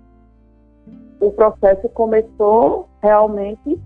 o 1.20 1.32
processo 1.32 1.88
começou 1.90 2.88
realmente 3.02 3.80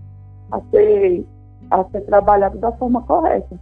a 0.50 0.60
ser, 0.70 1.26
a 1.70 1.84
ser 1.84 2.00
trabalhado 2.02 2.58
da 2.58 2.72
forma 2.72 3.02
correta. 3.02 3.58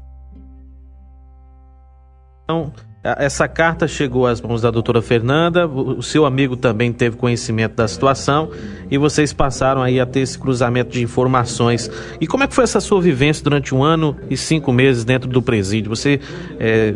Então, 2.48 2.72
essa 3.02 3.46
carta 3.46 3.86
chegou 3.86 4.26
às 4.26 4.40
mãos 4.40 4.62
da 4.62 4.70
doutora 4.70 5.02
Fernanda, 5.02 5.66
o 5.66 6.02
seu 6.02 6.24
amigo 6.24 6.56
também 6.56 6.90
teve 6.94 7.14
conhecimento 7.14 7.74
da 7.74 7.86
situação 7.86 8.50
e 8.90 8.96
vocês 8.96 9.34
passaram 9.34 9.82
aí 9.82 10.00
a 10.00 10.06
ter 10.06 10.20
esse 10.20 10.38
cruzamento 10.38 10.92
de 10.92 11.02
informações. 11.02 11.90
E 12.18 12.26
como 12.26 12.44
é 12.44 12.46
que 12.46 12.54
foi 12.54 12.64
essa 12.64 12.80
sua 12.80 13.02
vivência 13.02 13.44
durante 13.44 13.74
um 13.74 13.84
ano 13.84 14.16
e 14.30 14.36
cinco 14.36 14.72
meses 14.72 15.04
dentro 15.04 15.28
do 15.28 15.42
presídio? 15.42 15.90
Você 15.90 16.20
é, 16.58 16.94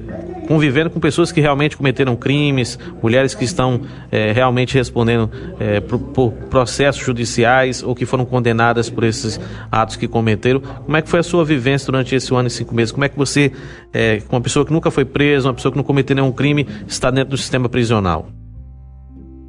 convivendo 0.52 0.90
com 0.90 1.00
pessoas 1.00 1.32
que 1.32 1.40
realmente 1.40 1.78
cometeram 1.78 2.14
crimes, 2.14 2.78
mulheres 3.02 3.34
que 3.34 3.42
estão 3.42 3.80
é, 4.10 4.32
realmente 4.32 4.74
respondendo 4.74 5.30
é, 5.58 5.80
por, 5.80 5.98
por, 5.98 6.32
processos 6.50 7.02
judiciais 7.02 7.82
ou 7.82 7.94
que 7.94 8.04
foram 8.04 8.26
condenadas 8.26 8.90
por 8.90 9.02
esses 9.02 9.40
atos 9.70 9.96
que 9.96 10.06
cometeram. 10.06 10.60
Como 10.60 10.94
é 10.94 11.00
que 11.00 11.08
foi 11.08 11.20
a 11.20 11.22
sua 11.22 11.42
vivência 11.42 11.86
durante 11.86 12.14
esse 12.14 12.34
ano 12.34 12.48
e 12.48 12.50
cinco 12.50 12.74
meses? 12.74 12.92
Como 12.92 13.02
é 13.02 13.08
que 13.08 13.16
você, 13.16 13.50
é, 13.94 14.20
uma 14.30 14.42
pessoa 14.42 14.62
que 14.66 14.74
nunca 14.74 14.90
foi 14.90 15.06
presa, 15.06 15.48
uma 15.48 15.54
pessoa 15.54 15.72
que 15.72 15.78
não 15.78 15.84
cometeu 15.84 16.14
nenhum 16.14 16.32
crime, 16.32 16.68
está 16.86 17.10
dentro 17.10 17.30
do 17.30 17.38
sistema 17.38 17.66
prisional? 17.66 18.26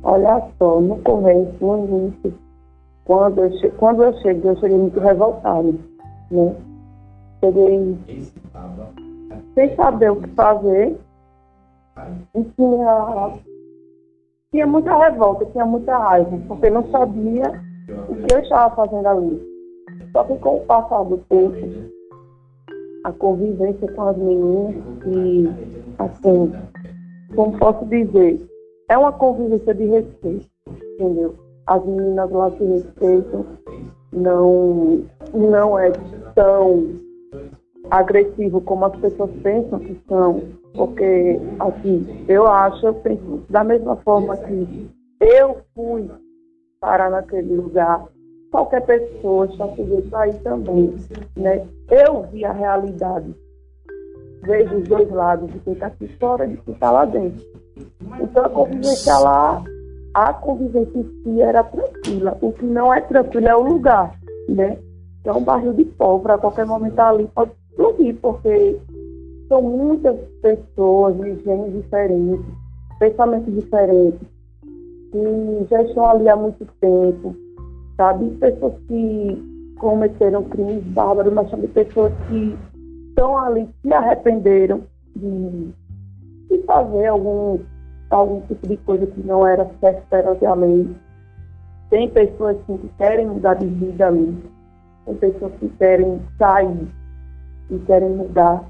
Olha 0.04 0.42
só, 0.58 0.80
no 0.80 0.96
começo, 1.00 1.52
no 1.60 1.86
início, 1.86 2.34
quando 3.04 3.44
eu, 3.44 3.52
che 3.60 3.70
quando 3.72 4.04
eu 4.04 4.14
cheguei, 4.22 4.52
eu 4.52 4.56
cheguei 4.58 4.78
muito 4.78 5.02
revoltado, 5.02 5.78
né? 6.32 6.56
Cheguei 7.42 7.98
sem 9.54 9.76
saber 9.76 10.12
o 10.12 10.16
que 10.18 10.28
fazer. 10.30 10.98
E 12.36 12.44
tinha, 12.44 13.34
tinha 14.52 14.68
muita 14.68 14.98
revolta, 14.98 15.46
tinha 15.46 15.66
muita 15.66 15.98
raiva, 15.98 16.38
porque 16.48 16.70
não 16.70 16.90
sabia 16.90 17.44
o 18.10 18.16
que 18.16 18.34
eu 18.34 18.40
estava 18.40 18.76
fazendo 18.76 19.08
ali. 19.08 19.54
Só 20.12 20.24
que 20.24 20.38
com 20.38 20.58
o 20.58 20.66
passar 20.66 21.04
do 21.04 21.18
tempo, 21.30 21.92
a 23.04 23.12
convivência 23.12 23.92
com 23.94 24.02
as 24.02 24.18
meninas 24.18 24.76
e, 25.06 25.50
assim, 26.00 26.54
como 27.36 27.58
posso 27.58 27.86
dizer, 27.86 28.40
é 28.90 28.98
uma 28.98 29.12
convivência 29.12 29.74
de 29.74 29.86
respeito, 29.86 30.50
entendeu? 30.94 31.36
As 31.68 31.86
meninas 31.86 32.32
lá 32.32 32.52
se 32.52 32.64
respeitam, 32.64 33.46
não, 34.12 35.04
não 35.34 35.78
é 35.78 35.92
tão 36.36 37.03
agressivo 37.90 38.62
como 38.62 38.86
as 38.86 38.96
pessoas 38.98 39.32
pensam 39.42 39.80
que 39.80 40.00
são, 40.08 40.42
porque 40.74 41.40
assim, 41.60 42.26
eu 42.28 42.48
acho, 42.48 42.86
eu 42.86 42.94
penso 42.96 43.44
da 43.50 43.64
mesma 43.64 43.96
forma 43.98 44.36
que 44.38 44.90
eu 45.20 45.58
fui 45.76 46.10
parar 46.80 47.10
naquele 47.10 47.56
lugar, 47.56 48.06
qualquer 48.52 48.86
pessoa 48.86 49.46
está 49.46 49.68
sujeito 49.70 50.16
aí 50.16 50.34
também, 50.40 50.96
né? 51.36 51.66
Eu 51.90 52.24
vi 52.24 52.46
a 52.46 52.52
realidade, 52.52 53.34
vejo 54.42 54.78
os 54.78 54.88
dois 54.88 55.10
lados, 55.10 55.52
de 55.52 55.60
quem 55.60 55.74
está 55.74 55.88
aqui 55.88 56.08
fora 56.20 56.46
e 56.46 56.50
de 56.50 56.58
quem 56.58 56.74
está 56.74 56.92
lá 56.92 57.06
dentro. 57.06 57.46
Então 58.22 58.46
a 58.46 58.50
convivência 58.50 59.18
lá, 59.18 59.64
a 60.14 60.34
convivência 60.34 61.00
em 61.00 61.24
si 61.24 61.42
era 61.42 61.64
tranquila. 61.64 62.38
O 62.42 62.52
que 62.52 62.66
não 62.66 62.94
é 62.94 63.02
tranquilo 63.02 63.48
é 63.48 63.56
o 63.56 63.64
lugar, 63.64 64.20
né? 64.50 64.78
É 65.26 65.32
um 65.32 65.44
barril 65.44 65.74
de 65.74 65.86
pólvora, 65.86 66.36
a 66.36 66.38
qualquer 66.38 66.66
momento 66.66 67.00
ali 67.00 67.28
pode 67.34 67.52
porque 68.14 68.80
são 69.48 69.62
muitas 69.62 70.18
pessoas 70.42 71.16
de 71.18 71.44
gêneros 71.44 71.74
diferentes, 71.74 72.46
pensamentos 73.00 73.54
diferentes, 73.54 74.28
que 75.12 75.68
já 75.70 75.82
estão 75.84 76.06
ali 76.10 76.28
há 76.30 76.36
muito 76.36 76.66
tempo, 76.80 77.36
sabe? 77.98 78.30
Pessoas 78.38 78.74
que 78.88 79.76
cometeram 79.78 80.44
crimes 80.46 80.84
bárbaros, 80.86 81.34
mas 81.34 81.50
também 81.52 81.68
pessoas 81.70 82.14
que 82.30 82.58
estão 83.10 83.38
ali, 83.38 83.70
se 83.82 83.94
arrependeram 83.94 84.82
de, 85.16 85.70
de 86.50 86.64
fazer 86.66 87.08
algum, 87.08 87.60
algum 88.10 88.42
tipo 88.42 88.68
de 88.68 88.78
coisa 88.78 89.06
que 89.06 89.22
não 89.22 89.46
era 89.46 89.70
certo 89.80 90.04
perante 90.10 90.46
a 90.46 90.54
lei. 90.56 90.90
Tem 91.90 92.10
pessoas 92.10 92.58
assim, 92.58 92.78
que 92.78 92.88
querem 92.98 93.28
mudar 93.28 93.56
de 93.56 93.68
vida 93.68 94.08
ali. 94.08 94.36
Tem 95.06 95.16
pessoas 95.16 95.52
que 95.60 95.70
querem 95.70 96.20
sair 96.40 96.88
e 97.70 97.80
querem 97.80 98.10
mudar. 98.10 98.64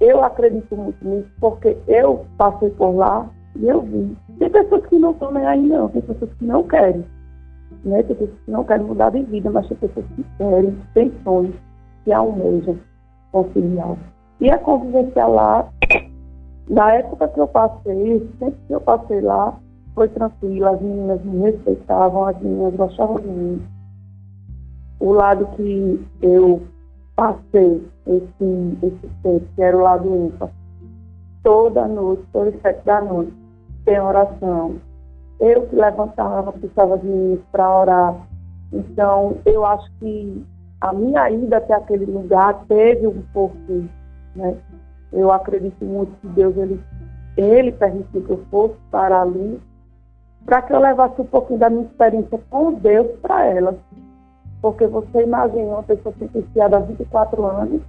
Eu 0.00 0.24
acredito 0.24 0.76
muito 0.76 1.06
nisso 1.06 1.28
porque 1.40 1.76
eu 1.86 2.24
passei 2.38 2.70
por 2.70 2.92
lá 2.92 3.28
e 3.56 3.68
eu 3.68 3.82
vi. 3.82 4.16
Tem 4.38 4.50
pessoas 4.50 4.86
que 4.86 4.98
não 4.98 5.10
estão 5.10 5.32
nem 5.32 5.44
aí 5.44 5.68
não, 5.68 5.88
tem 5.88 6.02
pessoas 6.02 6.32
que 6.32 6.44
não 6.44 6.62
querem. 6.62 7.04
Né? 7.84 8.02
Tem 8.02 8.16
pessoas 8.16 8.40
que 8.44 8.50
não 8.50 8.64
querem 8.64 8.86
mudar 8.86 9.10
de 9.10 9.22
vida, 9.24 9.50
mas 9.50 9.68
tem 9.68 9.76
pessoas 9.76 10.06
que 10.16 10.24
querem, 10.38 10.70
que 10.70 10.94
têm 10.94 11.12
sonhos, 11.22 11.54
que 12.04 12.12
almejam 12.12 12.78
conciliar. 13.32 13.96
E 14.40 14.50
a 14.50 14.58
convivência 14.58 15.26
lá, 15.26 15.68
na 16.68 16.94
época 16.94 17.28
que 17.28 17.40
eu 17.40 17.48
passei, 17.48 18.30
sempre 18.38 18.58
que 18.66 18.72
eu 18.72 18.80
passei 18.80 19.20
lá, 19.20 19.58
foi 19.94 20.08
tranquila, 20.08 20.70
as 20.70 20.80
meninas 20.80 21.22
me 21.24 21.40
respeitavam, 21.42 22.24
as 22.24 22.40
meninas 22.40 22.74
gostavam 22.74 23.16
de 23.16 23.28
mim. 23.28 23.62
O 24.98 25.12
lado 25.12 25.46
que 25.56 26.00
eu 26.22 26.62
passei 27.20 27.86
esse, 28.06 28.78
esse 28.82 29.10
tempo, 29.22 29.44
que 29.54 29.62
era 29.62 29.76
o 29.76 29.82
lado 29.82 30.08
ímpar, 30.08 30.48
toda 31.42 31.86
noite, 31.86 32.24
todas 32.32 32.54
as 32.54 32.62
sete 32.62 32.82
da 32.86 33.02
noite, 33.02 33.34
tem 33.84 34.00
oração. 34.00 34.76
Eu 35.38 35.66
que 35.66 35.76
levantava, 35.76 36.50
precisava 36.50 36.96
de 36.96 37.06
mim 37.06 37.42
para 37.52 37.78
orar. 37.78 38.14
Então, 38.72 39.36
eu 39.44 39.66
acho 39.66 39.86
que 39.98 40.46
a 40.80 40.94
minha 40.94 41.30
ida 41.30 41.58
até 41.58 41.74
aquele 41.74 42.06
lugar 42.06 42.64
teve 42.66 43.06
um 43.06 43.22
porquê, 43.34 43.84
né? 44.34 44.56
Eu 45.12 45.30
acredito 45.30 45.84
muito 45.84 46.12
que 46.22 46.28
Deus, 46.28 46.56
ele, 46.56 46.80
ele 47.36 47.72
permitiu 47.72 48.22
que 48.22 48.30
eu 48.30 48.44
fosse 48.50 48.76
para 48.90 49.20
ali, 49.20 49.60
para 50.46 50.62
que 50.62 50.72
eu 50.72 50.80
levasse 50.80 51.20
um 51.20 51.26
pouquinho 51.26 51.58
da 51.58 51.68
minha 51.68 51.84
experiência 51.84 52.40
com 52.48 52.72
Deus 52.72 53.08
para 53.20 53.44
ela. 53.44 53.76
Porque 54.60 54.86
você 54.86 55.22
imagina 55.22 55.74
uma 55.74 55.82
pessoa 55.82 56.14
sentenciada 56.18 56.76
há 56.76 56.80
24 56.80 57.44
anos, 57.46 57.80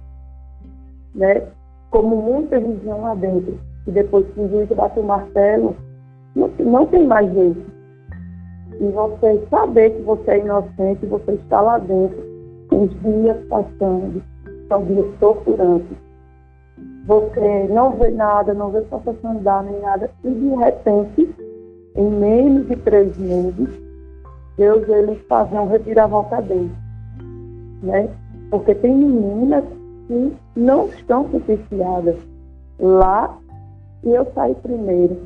né? 1.14 1.42
Como 1.90 2.16
muitas 2.16 2.64
diziam 2.64 3.02
lá 3.02 3.14
dentro, 3.14 3.58
que 3.84 3.90
depois 3.90 4.26
que 4.32 4.40
o 4.40 4.48
juiz 4.48 4.68
bate 4.70 4.98
o 4.98 5.02
martelo, 5.02 5.76
não, 6.34 6.48
não 6.58 6.86
tem 6.86 7.06
mais 7.06 7.30
jeito. 7.32 7.62
E 8.80 8.88
você 8.88 9.46
saber 9.50 9.90
que 9.90 10.02
você 10.02 10.30
é 10.30 10.38
inocente, 10.38 11.04
você 11.06 11.32
está 11.32 11.60
lá 11.60 11.78
dentro, 11.78 12.18
os 12.72 12.90
dias 13.02 13.36
passando, 13.48 14.22
são 14.68 14.84
dias 14.86 15.06
torturantes. 15.20 15.96
Você 17.06 17.68
não 17.68 17.90
vê 17.98 18.10
nada, 18.10 18.54
não 18.54 18.70
vê 18.70 18.80
processão 18.82 19.32
andar 19.32 19.64
nem 19.64 19.78
nada, 19.80 20.10
e 20.24 20.30
de 20.30 20.48
repente, 20.54 21.34
em 21.96 22.10
menos 22.10 22.66
de 22.68 22.76
três 22.76 23.16
meses, 23.18 23.68
Deus 24.56 24.88
ele 24.88 25.16
faz 25.28 25.50
um 25.52 25.66
reviravolta 25.66 26.40
dele. 26.42 26.70
Né? 27.82 28.08
Porque 28.50 28.74
tem 28.74 28.94
meninas 28.94 29.64
que 30.06 30.32
não 30.56 30.86
estão 30.88 31.28
sentenciadas 31.30 32.16
lá 32.78 33.38
e 34.04 34.10
eu 34.10 34.26
saí 34.34 34.54
primeiro. 34.56 35.20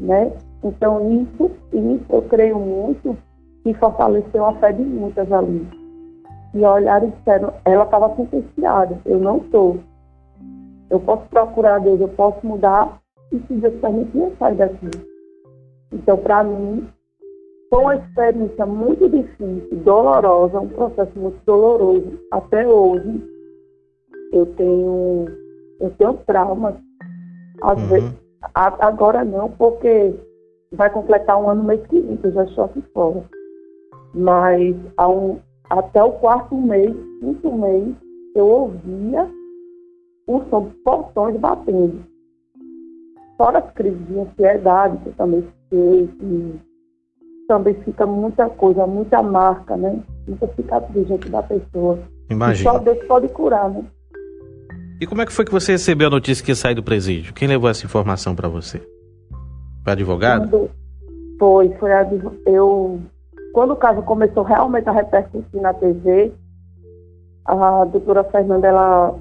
Né? 0.00 0.32
Então 0.62 1.10
isso, 1.10 1.50
isso 1.72 2.04
eu 2.08 2.22
creio 2.22 2.58
muito 2.58 3.16
que 3.62 3.72
fortaleceu 3.74 4.44
a 4.44 4.54
fé 4.54 4.72
de 4.72 4.82
muitas 4.82 5.30
ali. 5.32 5.66
E 6.52 6.62
olharam 6.64 7.08
e 7.08 7.10
disseram, 7.10 7.52
ela 7.64 7.84
estava 7.84 8.14
sentenciada, 8.14 8.98
eu 9.04 9.18
não 9.18 9.38
estou. 9.38 9.78
Eu 10.90 11.00
posso 11.00 11.24
procurar 11.28 11.80
Deus, 11.80 12.00
eu 12.00 12.08
posso 12.08 12.46
mudar, 12.46 13.00
e 13.32 13.38
se 13.40 13.54
Deus 13.54 13.74
permitir, 13.80 14.18
eu 14.18 14.32
saio 14.38 14.56
daqui. 14.56 14.90
Então, 15.92 16.16
para 16.18 16.44
mim, 16.44 16.86
foi 17.74 17.82
uma 17.82 17.96
experiência 17.96 18.66
muito 18.66 19.08
difícil, 19.08 19.68
dolorosa, 19.84 20.60
um 20.60 20.68
processo 20.68 21.18
muito 21.18 21.44
doloroso. 21.44 22.20
Até 22.30 22.66
hoje, 22.68 23.20
eu 24.32 24.46
tenho, 24.54 25.26
eu 25.80 25.90
tenho 25.98 26.14
traumas. 26.24 26.76
Às 27.62 27.80
uhum. 27.80 27.88
vezes, 27.88 28.12
agora 28.54 29.24
não, 29.24 29.50
porque 29.50 30.14
vai 30.72 30.88
completar 30.88 31.36
um 31.36 31.50
ano 31.50 31.64
mês 31.64 31.84
que 31.88 32.00
vem, 32.00 32.16
que 32.16 32.28
eu 32.28 32.32
já 32.32 32.44
estou 32.44 32.64
aqui 32.64 32.80
fora. 32.94 33.24
Mas 34.14 34.76
um, 35.00 35.38
até 35.68 36.00
o 36.00 36.12
quarto 36.12 36.54
mês, 36.54 36.94
quinto 37.18 37.52
mês, 37.52 37.92
eu 38.36 38.46
ouvia 38.46 39.28
o 40.28 40.40
som 40.48 40.62
dos 40.62 40.74
portões 40.84 41.36
batendo. 41.40 42.04
Fora 43.36 43.58
as 43.58 43.70
crises 43.72 44.06
de 44.06 44.20
ansiedade 44.20 44.96
que 44.98 45.08
eu 45.08 45.14
também 45.14 45.42
fiquei, 45.42 46.06
que 46.06 46.60
também 47.46 47.74
fica 47.84 48.06
muita 48.06 48.48
coisa, 48.48 48.86
muita 48.86 49.22
marca, 49.22 49.76
né? 49.76 50.00
Muita 50.26 50.46
cicatriz 50.54 51.06
dentro 51.06 51.30
da 51.30 51.42
pessoa. 51.42 51.98
Imagina. 52.30 52.72
só 52.72 52.78
Deus 52.78 52.98
pode 53.06 53.28
curar, 53.28 53.70
né? 53.70 53.84
E 55.00 55.06
como 55.06 55.22
é 55.22 55.26
que 55.26 55.32
foi 55.32 55.44
que 55.44 55.52
você 55.52 55.72
recebeu 55.72 56.06
a 56.06 56.10
notícia 56.10 56.44
que 56.44 56.50
ia 56.50 56.56
sair 56.56 56.74
do 56.74 56.82
presídio? 56.82 57.34
Quem 57.34 57.48
levou 57.48 57.68
essa 57.68 57.84
informação 57.84 58.34
para 58.34 58.48
você? 58.48 58.80
Foi 59.82 59.92
advogado? 59.92 60.48
Quando 60.48 60.70
foi, 61.38 61.68
foi 61.78 61.92
a, 61.92 62.08
eu 62.46 63.00
quando 63.52 63.72
o 63.72 63.76
caso 63.76 64.02
começou 64.02 64.42
realmente 64.42 64.88
a 64.88 64.92
repercutir 64.92 65.60
na 65.60 65.72
TV, 65.74 66.32
a 67.44 67.84
doutora 67.84 68.24
Fernanda 68.24 68.66
ela 68.66 69.14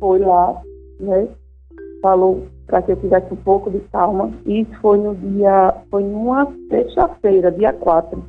foi 0.00 0.20
lá, 0.20 0.62
né? 1.00 1.28
Falou 2.04 2.46
para 2.66 2.82
que 2.82 2.92
eu 2.92 2.96
tivesse 2.96 3.32
um 3.32 3.36
pouco 3.36 3.70
de 3.70 3.80
calma. 3.90 4.30
E 4.44 4.60
isso 4.60 4.78
foi 4.82 4.98
no 4.98 5.14
dia, 5.14 5.74
foi 5.90 6.04
numa 6.04 6.46
sexta-feira, 6.68 7.50
dia 7.50 7.72
4. 7.72 8.22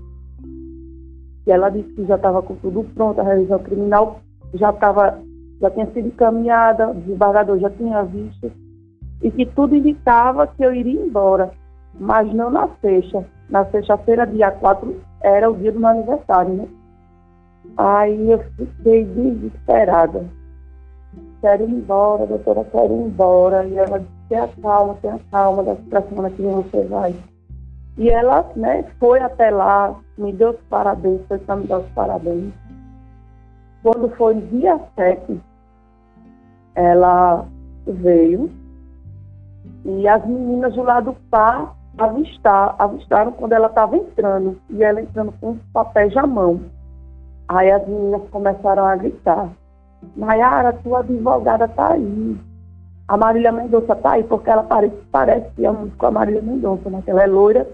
E 1.46 1.52
ela 1.52 1.68
disse 1.70 1.90
que 1.90 2.06
já 2.06 2.16
estava 2.16 2.42
com 2.42 2.56
tudo 2.56 2.86
pronto, 2.96 3.20
a 3.20 3.24
revisão 3.26 3.60
criminal 3.60 4.22
já 4.54 4.70
estava, 4.70 5.20
já 5.60 5.70
tinha 5.72 5.88
sido 5.88 6.08
encaminhada, 6.08 6.90
o 6.90 6.94
desembargador 6.94 7.60
já 7.60 7.70
tinha 7.70 8.02
visto, 8.04 8.50
e 9.22 9.30
que 9.30 9.46
tudo 9.46 9.76
indicava 9.76 10.48
que 10.48 10.64
eu 10.64 10.74
iria 10.74 11.06
embora, 11.06 11.52
mas 12.00 12.34
não 12.34 12.50
na 12.50 12.70
sexta. 12.82 13.26
Na 13.50 13.66
sexta-feira, 13.66 14.26
dia 14.26 14.52
4, 14.52 14.96
era 15.22 15.52
o 15.52 15.58
dia 15.58 15.74
do 15.74 15.82
meu 15.82 15.90
aniversário, 15.90 16.54
né? 16.54 16.68
Aí 17.76 18.32
eu 18.32 18.40
fiquei 18.56 19.04
desesperada 19.04 20.24
quero 21.46 21.64
ir 21.64 21.70
embora, 21.70 22.26
doutora, 22.26 22.66
quero 22.72 22.92
ir 22.92 23.06
embora. 23.06 23.64
E 23.68 23.78
ela 23.78 24.00
disse, 24.00 24.12
tenha 24.30 24.50
calma, 24.64 24.98
tenha 25.00 25.20
calma, 25.30 25.64
da 25.64 26.02
semana 26.02 26.32
que 26.32 26.42
você 26.42 26.84
vai. 26.86 27.16
E 28.00 28.10
ela, 28.10 28.50
né, 28.56 28.84
foi 29.00 29.20
até 29.20 29.52
lá, 29.52 29.96
me 30.18 30.34
deu 30.34 30.50
os 30.50 30.60
parabéns, 30.70 31.22
foi 31.28 31.38
para 31.38 31.56
me 31.58 31.68
dar 31.68 31.80
os 31.80 31.90
parabéns. 31.92 32.52
Quando 33.84 34.10
foi 34.16 34.42
dia 34.42 34.80
7, 34.96 35.40
ela 36.74 37.46
veio 37.86 38.50
e 39.86 40.08
as 40.08 40.26
meninas 40.26 40.74
do 40.74 40.82
lado 40.82 41.16
par 41.30 41.76
avistar, 41.96 42.76
avistaram 42.80 43.32
quando 43.34 43.54
ela 43.54 43.68
estava 43.68 43.96
entrando, 43.96 44.60
e 44.72 44.84
ela 44.84 45.00
entrando 45.00 45.32
com 45.40 45.52
os 45.52 45.62
papéis 45.72 46.14
na 46.16 46.26
mão. 46.26 46.60
Aí 47.48 47.72
as 47.72 47.88
meninas 47.88 48.28
começaram 48.32 48.84
a 48.84 48.96
gritar. 48.96 49.48
Maiara, 50.16 50.74
tua 50.74 51.00
advogada 51.00 51.68
tá 51.68 51.94
aí. 51.94 52.38
A 53.08 53.18
Marília 53.18 53.52
Mendonça 53.52 53.96
tá 53.96 54.14
aí, 54.14 54.24
porque 54.24 54.50
ela 54.50 54.64
parece, 54.64 54.96
parece 55.12 55.64
é 55.64 55.72
muito 55.72 55.96
com 55.98 56.08
a 56.08 56.12
Marília 56.12 56.42
Mendonça, 56.42 56.90
né? 56.90 57.02
Que 57.04 57.12
ela 57.12 57.24
é 57.24 57.28
loira. 57.28 57.68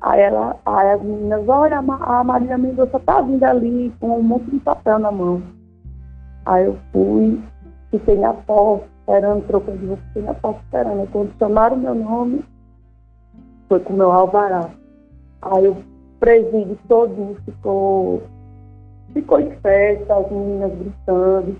Aí, 0.00 0.20
ela, 0.20 0.56
aí 0.64 0.90
as 0.90 1.02
meninas, 1.02 1.46
olha, 1.48 1.78
a 1.78 2.24
Marília 2.24 2.56
Mendonça 2.56 2.98
tá 3.00 3.20
vindo 3.20 3.44
ali 3.44 3.92
com 4.00 4.18
um 4.18 4.22
monte 4.22 4.50
de 4.50 4.60
papel 4.60 4.98
na 4.98 5.10
mão. 5.10 5.42
Aí 6.46 6.64
eu 6.64 6.78
fui, 6.92 7.42
fiquei 7.90 8.16
na 8.16 8.32
porta, 8.32 8.86
esperando, 9.00 9.46
trocando 9.46 9.78
de 9.78 9.86
roupa, 9.86 10.02
fiquei 10.08 10.22
na 10.22 10.34
porta 10.34 10.60
esperando. 10.64 11.10
quando 11.10 11.38
chamaram 11.38 11.76
meu 11.76 11.94
nome, 11.94 12.44
foi 13.68 13.80
com 13.80 13.92
o 13.92 13.96
meu 13.96 14.10
alvará. 14.10 14.70
Aí 15.42 15.68
o 15.68 15.76
presídio 16.18 16.78
todo 16.88 17.36
ficou 17.44 18.22
ficou 19.12 19.40
em 19.40 19.50
festa, 19.60 20.14
as 20.14 20.30
meninas 20.30 20.72
gritando, 20.78 21.56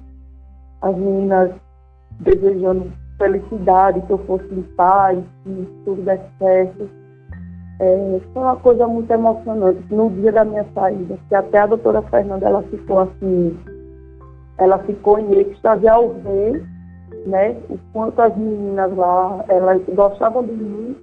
as 0.82 0.96
meninas 0.96 1.50
desejando 2.20 2.92
felicidade, 3.18 4.00
que 4.02 4.12
eu 4.12 4.18
fosse 4.18 4.46
em 4.52 4.62
paz, 4.76 5.18
que 5.44 5.68
tudo 5.84 6.02
desse 6.02 6.24
certo. 6.38 6.88
É, 7.80 8.20
foi 8.32 8.42
uma 8.42 8.56
coisa 8.56 8.86
muito 8.86 9.10
emocionante. 9.10 9.82
No 9.90 10.10
dia 10.10 10.32
da 10.32 10.44
minha 10.44 10.66
saída, 10.74 11.16
que 11.28 11.34
até 11.34 11.58
a 11.58 11.66
doutora 11.66 12.02
Fernanda, 12.02 12.46
ela 12.46 12.62
ficou 12.62 13.00
assim, 13.00 13.56
ela 14.58 14.78
ficou 14.80 15.18
em 15.18 15.32
êxtase 15.38 15.86
ao 15.86 16.08
ver, 16.10 16.66
né, 17.26 17.56
o 17.68 17.78
quanto 17.92 18.20
as 18.20 18.36
meninas 18.36 18.94
lá, 18.96 19.44
elas 19.48 19.82
gostavam 19.94 20.44
de 20.44 20.52
mim 20.52 20.96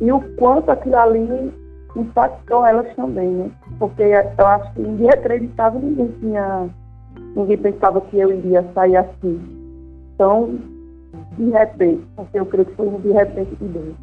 e 0.00 0.12
o 0.12 0.20
quanto 0.36 0.70
aquilo 0.70 0.96
ali 0.96 1.52
impactou 1.96 2.66
elas 2.66 2.94
também, 2.94 3.28
né? 3.28 3.50
Porque 3.82 4.00
eu 4.04 4.46
acho 4.46 4.72
que 4.74 4.80
ninguém 4.80 5.10
acreditava, 5.10 5.76
ninguém 5.76 6.06
tinha. 6.20 6.70
Ninguém 7.34 7.58
pensava 7.58 8.00
que 8.00 8.16
eu 8.16 8.32
iria 8.32 8.64
sair 8.72 8.96
assim. 8.96 9.40
Então, 10.14 10.56
de 11.36 11.50
repente, 11.50 12.04
porque 12.14 12.38
eu 12.38 12.46
creio 12.46 12.66
que 12.66 12.76
foi 12.76 12.88
de 12.88 13.10
repente 13.10 13.56
de 13.56 13.66
Deus. 13.66 13.94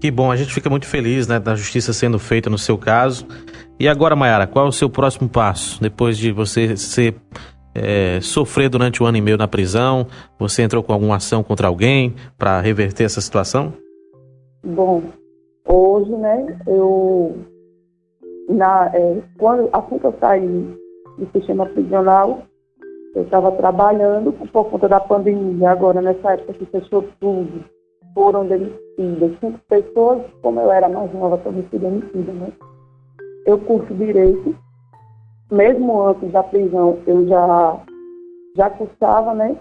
Que 0.00 0.08
bom, 0.08 0.30
a 0.30 0.36
gente 0.36 0.54
fica 0.54 0.70
muito 0.70 0.86
feliz, 0.86 1.26
né, 1.26 1.40
da 1.40 1.56
justiça 1.56 1.92
sendo 1.92 2.16
feita 2.20 2.48
no 2.48 2.56
seu 2.56 2.78
caso. 2.78 3.26
E 3.76 3.88
agora, 3.88 4.14
Mayara, 4.14 4.46
qual 4.46 4.66
é 4.66 4.68
o 4.68 4.72
seu 4.72 4.88
próximo 4.88 5.28
passo? 5.28 5.82
Depois 5.82 6.16
de 6.16 6.30
você 6.30 6.76
ser 6.76 7.16
é, 7.74 8.20
sofrer 8.20 8.68
durante 8.68 9.02
um 9.02 9.06
ano 9.06 9.16
e 9.16 9.20
meio 9.20 9.36
na 9.36 9.48
prisão, 9.48 10.06
você 10.38 10.62
entrou 10.62 10.80
com 10.84 10.92
alguma 10.92 11.16
ação 11.16 11.42
contra 11.42 11.66
alguém 11.66 12.14
para 12.38 12.60
reverter 12.60 13.02
essa 13.02 13.20
situação? 13.20 13.72
Bom, 14.64 15.02
Hoje, 15.70 16.10
né, 16.12 16.58
eu, 16.66 17.36
na, 18.48 18.90
é, 18.94 19.22
quando, 19.38 19.68
assim 19.72 19.98
que 19.98 20.06
eu 20.06 20.14
saí 20.20 20.78
do 21.18 21.28
sistema 21.32 21.66
prisional, 21.66 22.42
eu 23.14 23.22
estava 23.22 23.52
trabalhando 23.52 24.32
por 24.32 24.70
conta 24.70 24.88
da 24.88 25.00
pandemia, 25.00 25.70
agora 25.70 26.00
nessa 26.00 26.32
época 26.32 26.54
que 26.54 26.66
fechou 26.66 27.04
tudo, 27.20 27.64
foram 28.14 28.46
demitidas. 28.46 29.38
Cinco 29.40 29.58
pessoas, 29.68 30.22
como 30.42 30.60
eu 30.60 30.70
era 30.70 30.88
mais 30.88 31.12
nova, 31.12 31.38
também 31.38 31.62
fui 31.64 31.78
demitida, 31.78 32.32
né? 32.32 32.52
Eu 33.46 33.58
curso 33.58 33.92
Direito, 33.94 34.54
mesmo 35.50 36.02
antes 36.02 36.30
da 36.30 36.42
prisão, 36.42 36.98
eu 37.06 37.26
já, 37.26 37.80
já 38.56 38.70
cursava, 38.70 39.34
né? 39.34 39.56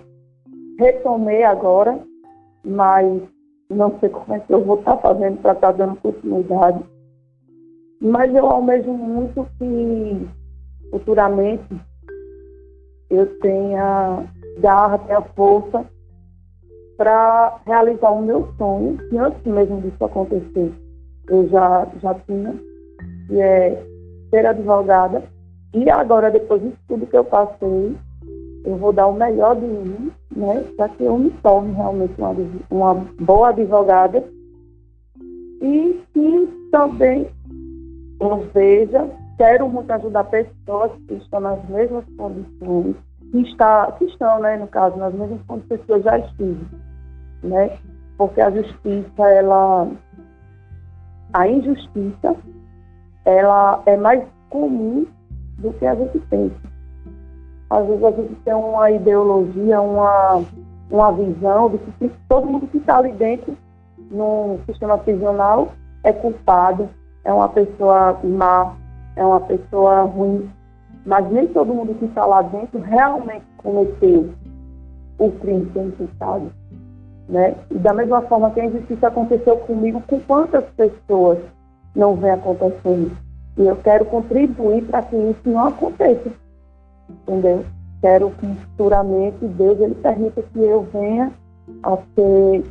Retomei 0.80 1.43
agora, 1.43 2.00
mas 2.65 3.21
não 3.69 3.97
sei 4.00 4.10
como 4.10 4.34
é 4.34 4.39
que 4.39 4.54
eu 4.54 4.63
vou 4.63 4.80
estar 4.80 4.97
fazendo 4.97 5.41
para 5.41 5.54
estar 5.54 5.71
dando 5.71 5.95
continuidade. 5.97 6.84
Mas 8.01 8.33
eu 8.33 8.45
almejo 8.45 8.91
muito 8.91 9.47
que 9.57 10.27
futuramente 10.91 11.67
eu 13.10 13.25
tenha 13.39 14.23
garra, 14.60 14.97
tenha 14.99 15.21
força 15.21 15.86
para 16.97 17.60
realizar 17.65 18.12
o 18.12 18.21
meu 18.21 18.51
sonho, 18.57 18.97
que 19.10 19.17
antes 19.17 19.43
mesmo 19.45 19.81
disso 19.81 20.03
acontecer, 20.03 20.73
eu 21.29 21.47
já, 21.49 21.88
já 22.01 22.13
tinha, 22.15 22.55
que 23.27 23.39
é 23.39 23.83
ser 24.29 24.45
advogada. 24.45 25.23
E 25.73 25.89
agora, 25.89 26.31
depois 26.31 26.62
disso 26.62 26.77
tudo 26.88 27.05
que 27.05 27.17
eu 27.17 27.23
passei, 27.23 27.95
eu 28.65 28.75
vou 28.77 28.91
dar 28.91 29.07
o 29.07 29.13
melhor 29.13 29.55
de 29.55 29.65
mim, 29.65 30.12
né, 30.36 30.63
para 30.75 30.89
que 30.89 31.03
eu 31.03 31.17
me 31.17 31.29
torne 31.43 31.73
realmente 31.73 32.13
uma, 32.17 32.36
uma 32.69 32.93
boa 33.21 33.49
advogada 33.49 34.23
e 35.62 36.01
que 36.13 36.69
também 36.71 37.27
eu 38.19 38.49
veja, 38.53 39.10
quero 39.38 39.69
muito 39.69 39.91
ajudar 39.91 40.23
pessoas 40.25 40.91
que 41.08 41.15
estão 41.15 41.39
nas 41.39 41.63
mesmas 41.69 42.03
condições, 42.17 42.95
que, 43.32 43.41
está, 43.41 43.91
que 43.93 44.06
estão, 44.06 44.39
né, 44.39 44.58
no 44.58 44.67
caso, 44.67 44.97
nas 44.97 45.13
mesmas 45.13 45.41
condições 45.47 45.82
que 45.86 45.91
eu 45.91 46.01
já 46.01 46.17
estive, 46.17 46.65
né, 47.43 47.77
porque 48.17 48.41
a 48.41 48.49
justiça, 48.49 49.23
ela, 49.30 49.88
a 51.34 51.47
injustiça, 51.47 52.36
ela 53.25 53.84
é 53.86 53.95
mais 53.95 54.23
comum 54.49 55.06
do 55.60 55.73
que 55.73 55.86
a 55.86 55.95
gente 55.95 56.19
pensa. 56.30 56.56
Às 57.69 57.86
vezes 57.86 58.03
a 58.03 58.12
gente 58.12 58.36
tem 58.45 58.53
uma 58.53 58.89
ideologia, 58.89 59.82
uma, 59.82 60.43
uma 60.89 61.12
visão 61.12 61.69
de 61.69 61.77
que 61.77 62.12
todo 62.30 62.47
mundo 62.47 62.67
que 62.67 62.77
está 62.77 62.97
ali 62.97 63.12
dentro 63.12 63.58
no 64.10 64.60
sistema 64.65 64.97
prisional 64.97 65.73
é 66.03 66.13
culpado, 66.13 66.89
é 67.27 67.33
uma 67.33 67.49
pessoa 67.49 68.17
má, 68.23 68.73
é 69.17 69.23
uma 69.23 69.41
pessoa 69.41 70.03
ruim. 70.03 70.49
Mas 71.05 71.29
nem 71.29 71.45
todo 71.47 71.73
mundo 71.73 71.93
que 71.95 72.05
está 72.05 72.25
lá 72.25 72.41
dentro 72.41 72.79
realmente 72.79 73.45
cometeu 73.57 74.29
o 75.19 75.31
crime 75.33 75.65
que 75.65 75.77
é 75.77 75.83
imputado. 75.83 76.49
Né? 77.27 77.53
E 77.69 77.77
da 77.79 77.93
mesma 77.93 78.21
forma 78.21 78.49
que 78.51 78.61
a 78.61 78.65
injustiça 78.65 79.09
aconteceu 79.09 79.57
comigo, 79.57 80.01
com 80.07 80.21
quantas 80.21 80.63
pessoas 80.77 81.39
não 81.93 82.15
vem 82.15 82.31
acontecendo? 82.31 83.11
E 83.57 83.65
eu 83.67 83.75
quero 83.75 84.05
contribuir 84.05 84.85
para 84.85 85.01
que 85.01 85.17
isso 85.17 85.41
não 85.49 85.67
aconteça. 85.67 86.31
Entendeu? 87.09 87.65
Quero 87.99 88.31
que 88.31 88.47
futuramente 88.47 89.45
Deus 89.45 89.81
ele 89.81 89.95
permita 89.95 90.41
que 90.41 90.59
eu 90.59 90.87
venha 90.93 91.33
a 91.83 91.97
ser 92.15 92.63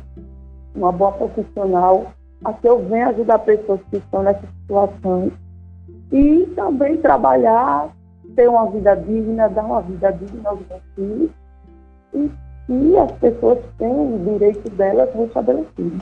uma 0.73 0.91
boa 0.91 1.11
profissional, 1.11 2.07
a 2.43 2.53
que 2.53 2.67
eu 2.67 2.87
venha 2.87 3.09
ajudar 3.09 3.39
pessoas 3.39 3.79
que 3.89 3.97
estão 3.97 4.23
nessa 4.23 4.45
situação 4.61 5.31
e 6.11 6.45
também 6.55 6.97
trabalhar, 6.97 7.89
ter 8.35 8.47
uma 8.49 8.69
vida 8.69 8.95
digna, 8.95 9.49
dar 9.49 9.63
uma 9.63 9.81
vida 9.81 10.11
digna 10.11 10.49
aos 10.49 10.59
meus 10.69 10.81
filhos 10.95 11.29
e 12.13 12.31
que 12.67 12.97
as 12.97 13.11
pessoas 13.13 13.59
tenham 13.77 14.15
o 14.15 14.31
direito 14.31 14.69
delas 14.71 15.09
restabelecido. 15.13 15.97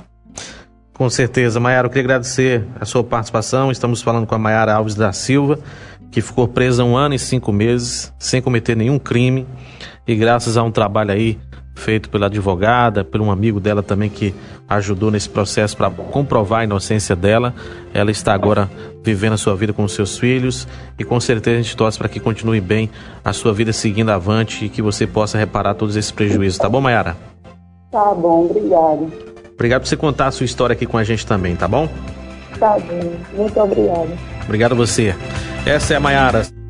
Com 0.93 1.10
certeza, 1.10 1.60
Maiara, 1.60 1.88
eu 1.88 1.89
queria 1.89 2.06
agradecer 2.06 2.65
a 2.80 2.86
sua 2.86 3.04
participação. 3.04 3.69
Estamos 3.69 4.02
falando 4.02 4.26
com 4.26 4.34
a 4.34 4.39
Maiara 4.39 4.74
Alves 4.74 4.95
da 4.95 5.12
Silva, 5.12 5.60
que 6.10 6.21
ficou 6.21 6.48
presa 6.48 6.84
um 6.84 6.95
ano 6.95 7.15
e 7.15 7.19
cinco 7.19 7.52
meses, 7.52 8.13
sem 8.17 8.41
cometer 8.41 8.78
nenhum 8.78 8.98
crime, 8.98 9.45
e 10.08 10.15
graças 10.15 10.56
a 10.56 10.63
um 10.63 10.71
trabalho 10.71 11.12
aí 11.12 11.38
feito 11.75 12.09
pela 12.09 12.25
advogada, 12.25 13.03
por 13.03 13.21
um 13.21 13.29
amigo 13.29 13.59
dela 13.59 13.83
também 13.83 14.09
que 14.09 14.33
ajudou 14.67 15.11
nesse 15.11 15.29
processo 15.29 15.75
para 15.75 15.89
comprovar 15.89 16.61
a 16.61 16.63
inocência 16.63 17.15
dela. 17.15 17.53
Ela 17.93 18.09
está 18.09 18.33
agora 18.33 18.69
vivendo 19.03 19.33
a 19.33 19.38
sua 19.38 19.55
vida 19.55 19.73
com 19.73 19.83
os 19.83 19.91
seus 19.91 20.17
filhos 20.17 20.67
e 20.97 21.03
com 21.03 21.19
certeza 21.19 21.59
a 21.59 21.61
gente 21.61 21.77
torce 21.77 21.97
para 21.97 22.09
que 22.09 22.19
continue 22.19 22.59
bem 22.59 22.89
a 23.23 23.33
sua 23.33 23.53
vida 23.53 23.71
seguindo 23.71 24.09
avante 24.09 24.65
e 24.65 24.69
que 24.69 24.81
você 24.81 25.05
possa 25.05 25.38
reparar 25.38 25.75
todos 25.75 25.95
esses 25.95 26.11
prejuízos. 26.11 26.57
Tá 26.57 26.69
bom, 26.69 26.81
Mayara? 26.81 27.15
Tá 27.91 28.13
bom, 28.13 28.45
obrigado. 28.45 29.11
Obrigado 29.53 29.81
por 29.81 29.88
você 29.88 29.97
contar 29.97 30.27
a 30.27 30.31
sua 30.31 30.45
história 30.45 30.73
aqui 30.73 30.85
com 30.85 30.97
a 30.97 31.03
gente 31.03 31.25
também, 31.25 31.55
tá 31.55 31.67
bom? 31.67 31.88
Tá 32.59 32.77
bom, 32.79 33.13
muito 33.35 33.59
obrigada. 33.59 34.09
Obrigado 34.43 34.71
a 34.73 34.75
você. 34.75 35.15
Essa 35.65 35.93
é 35.93 35.97
a 35.97 35.99
Mayara. 35.99 36.64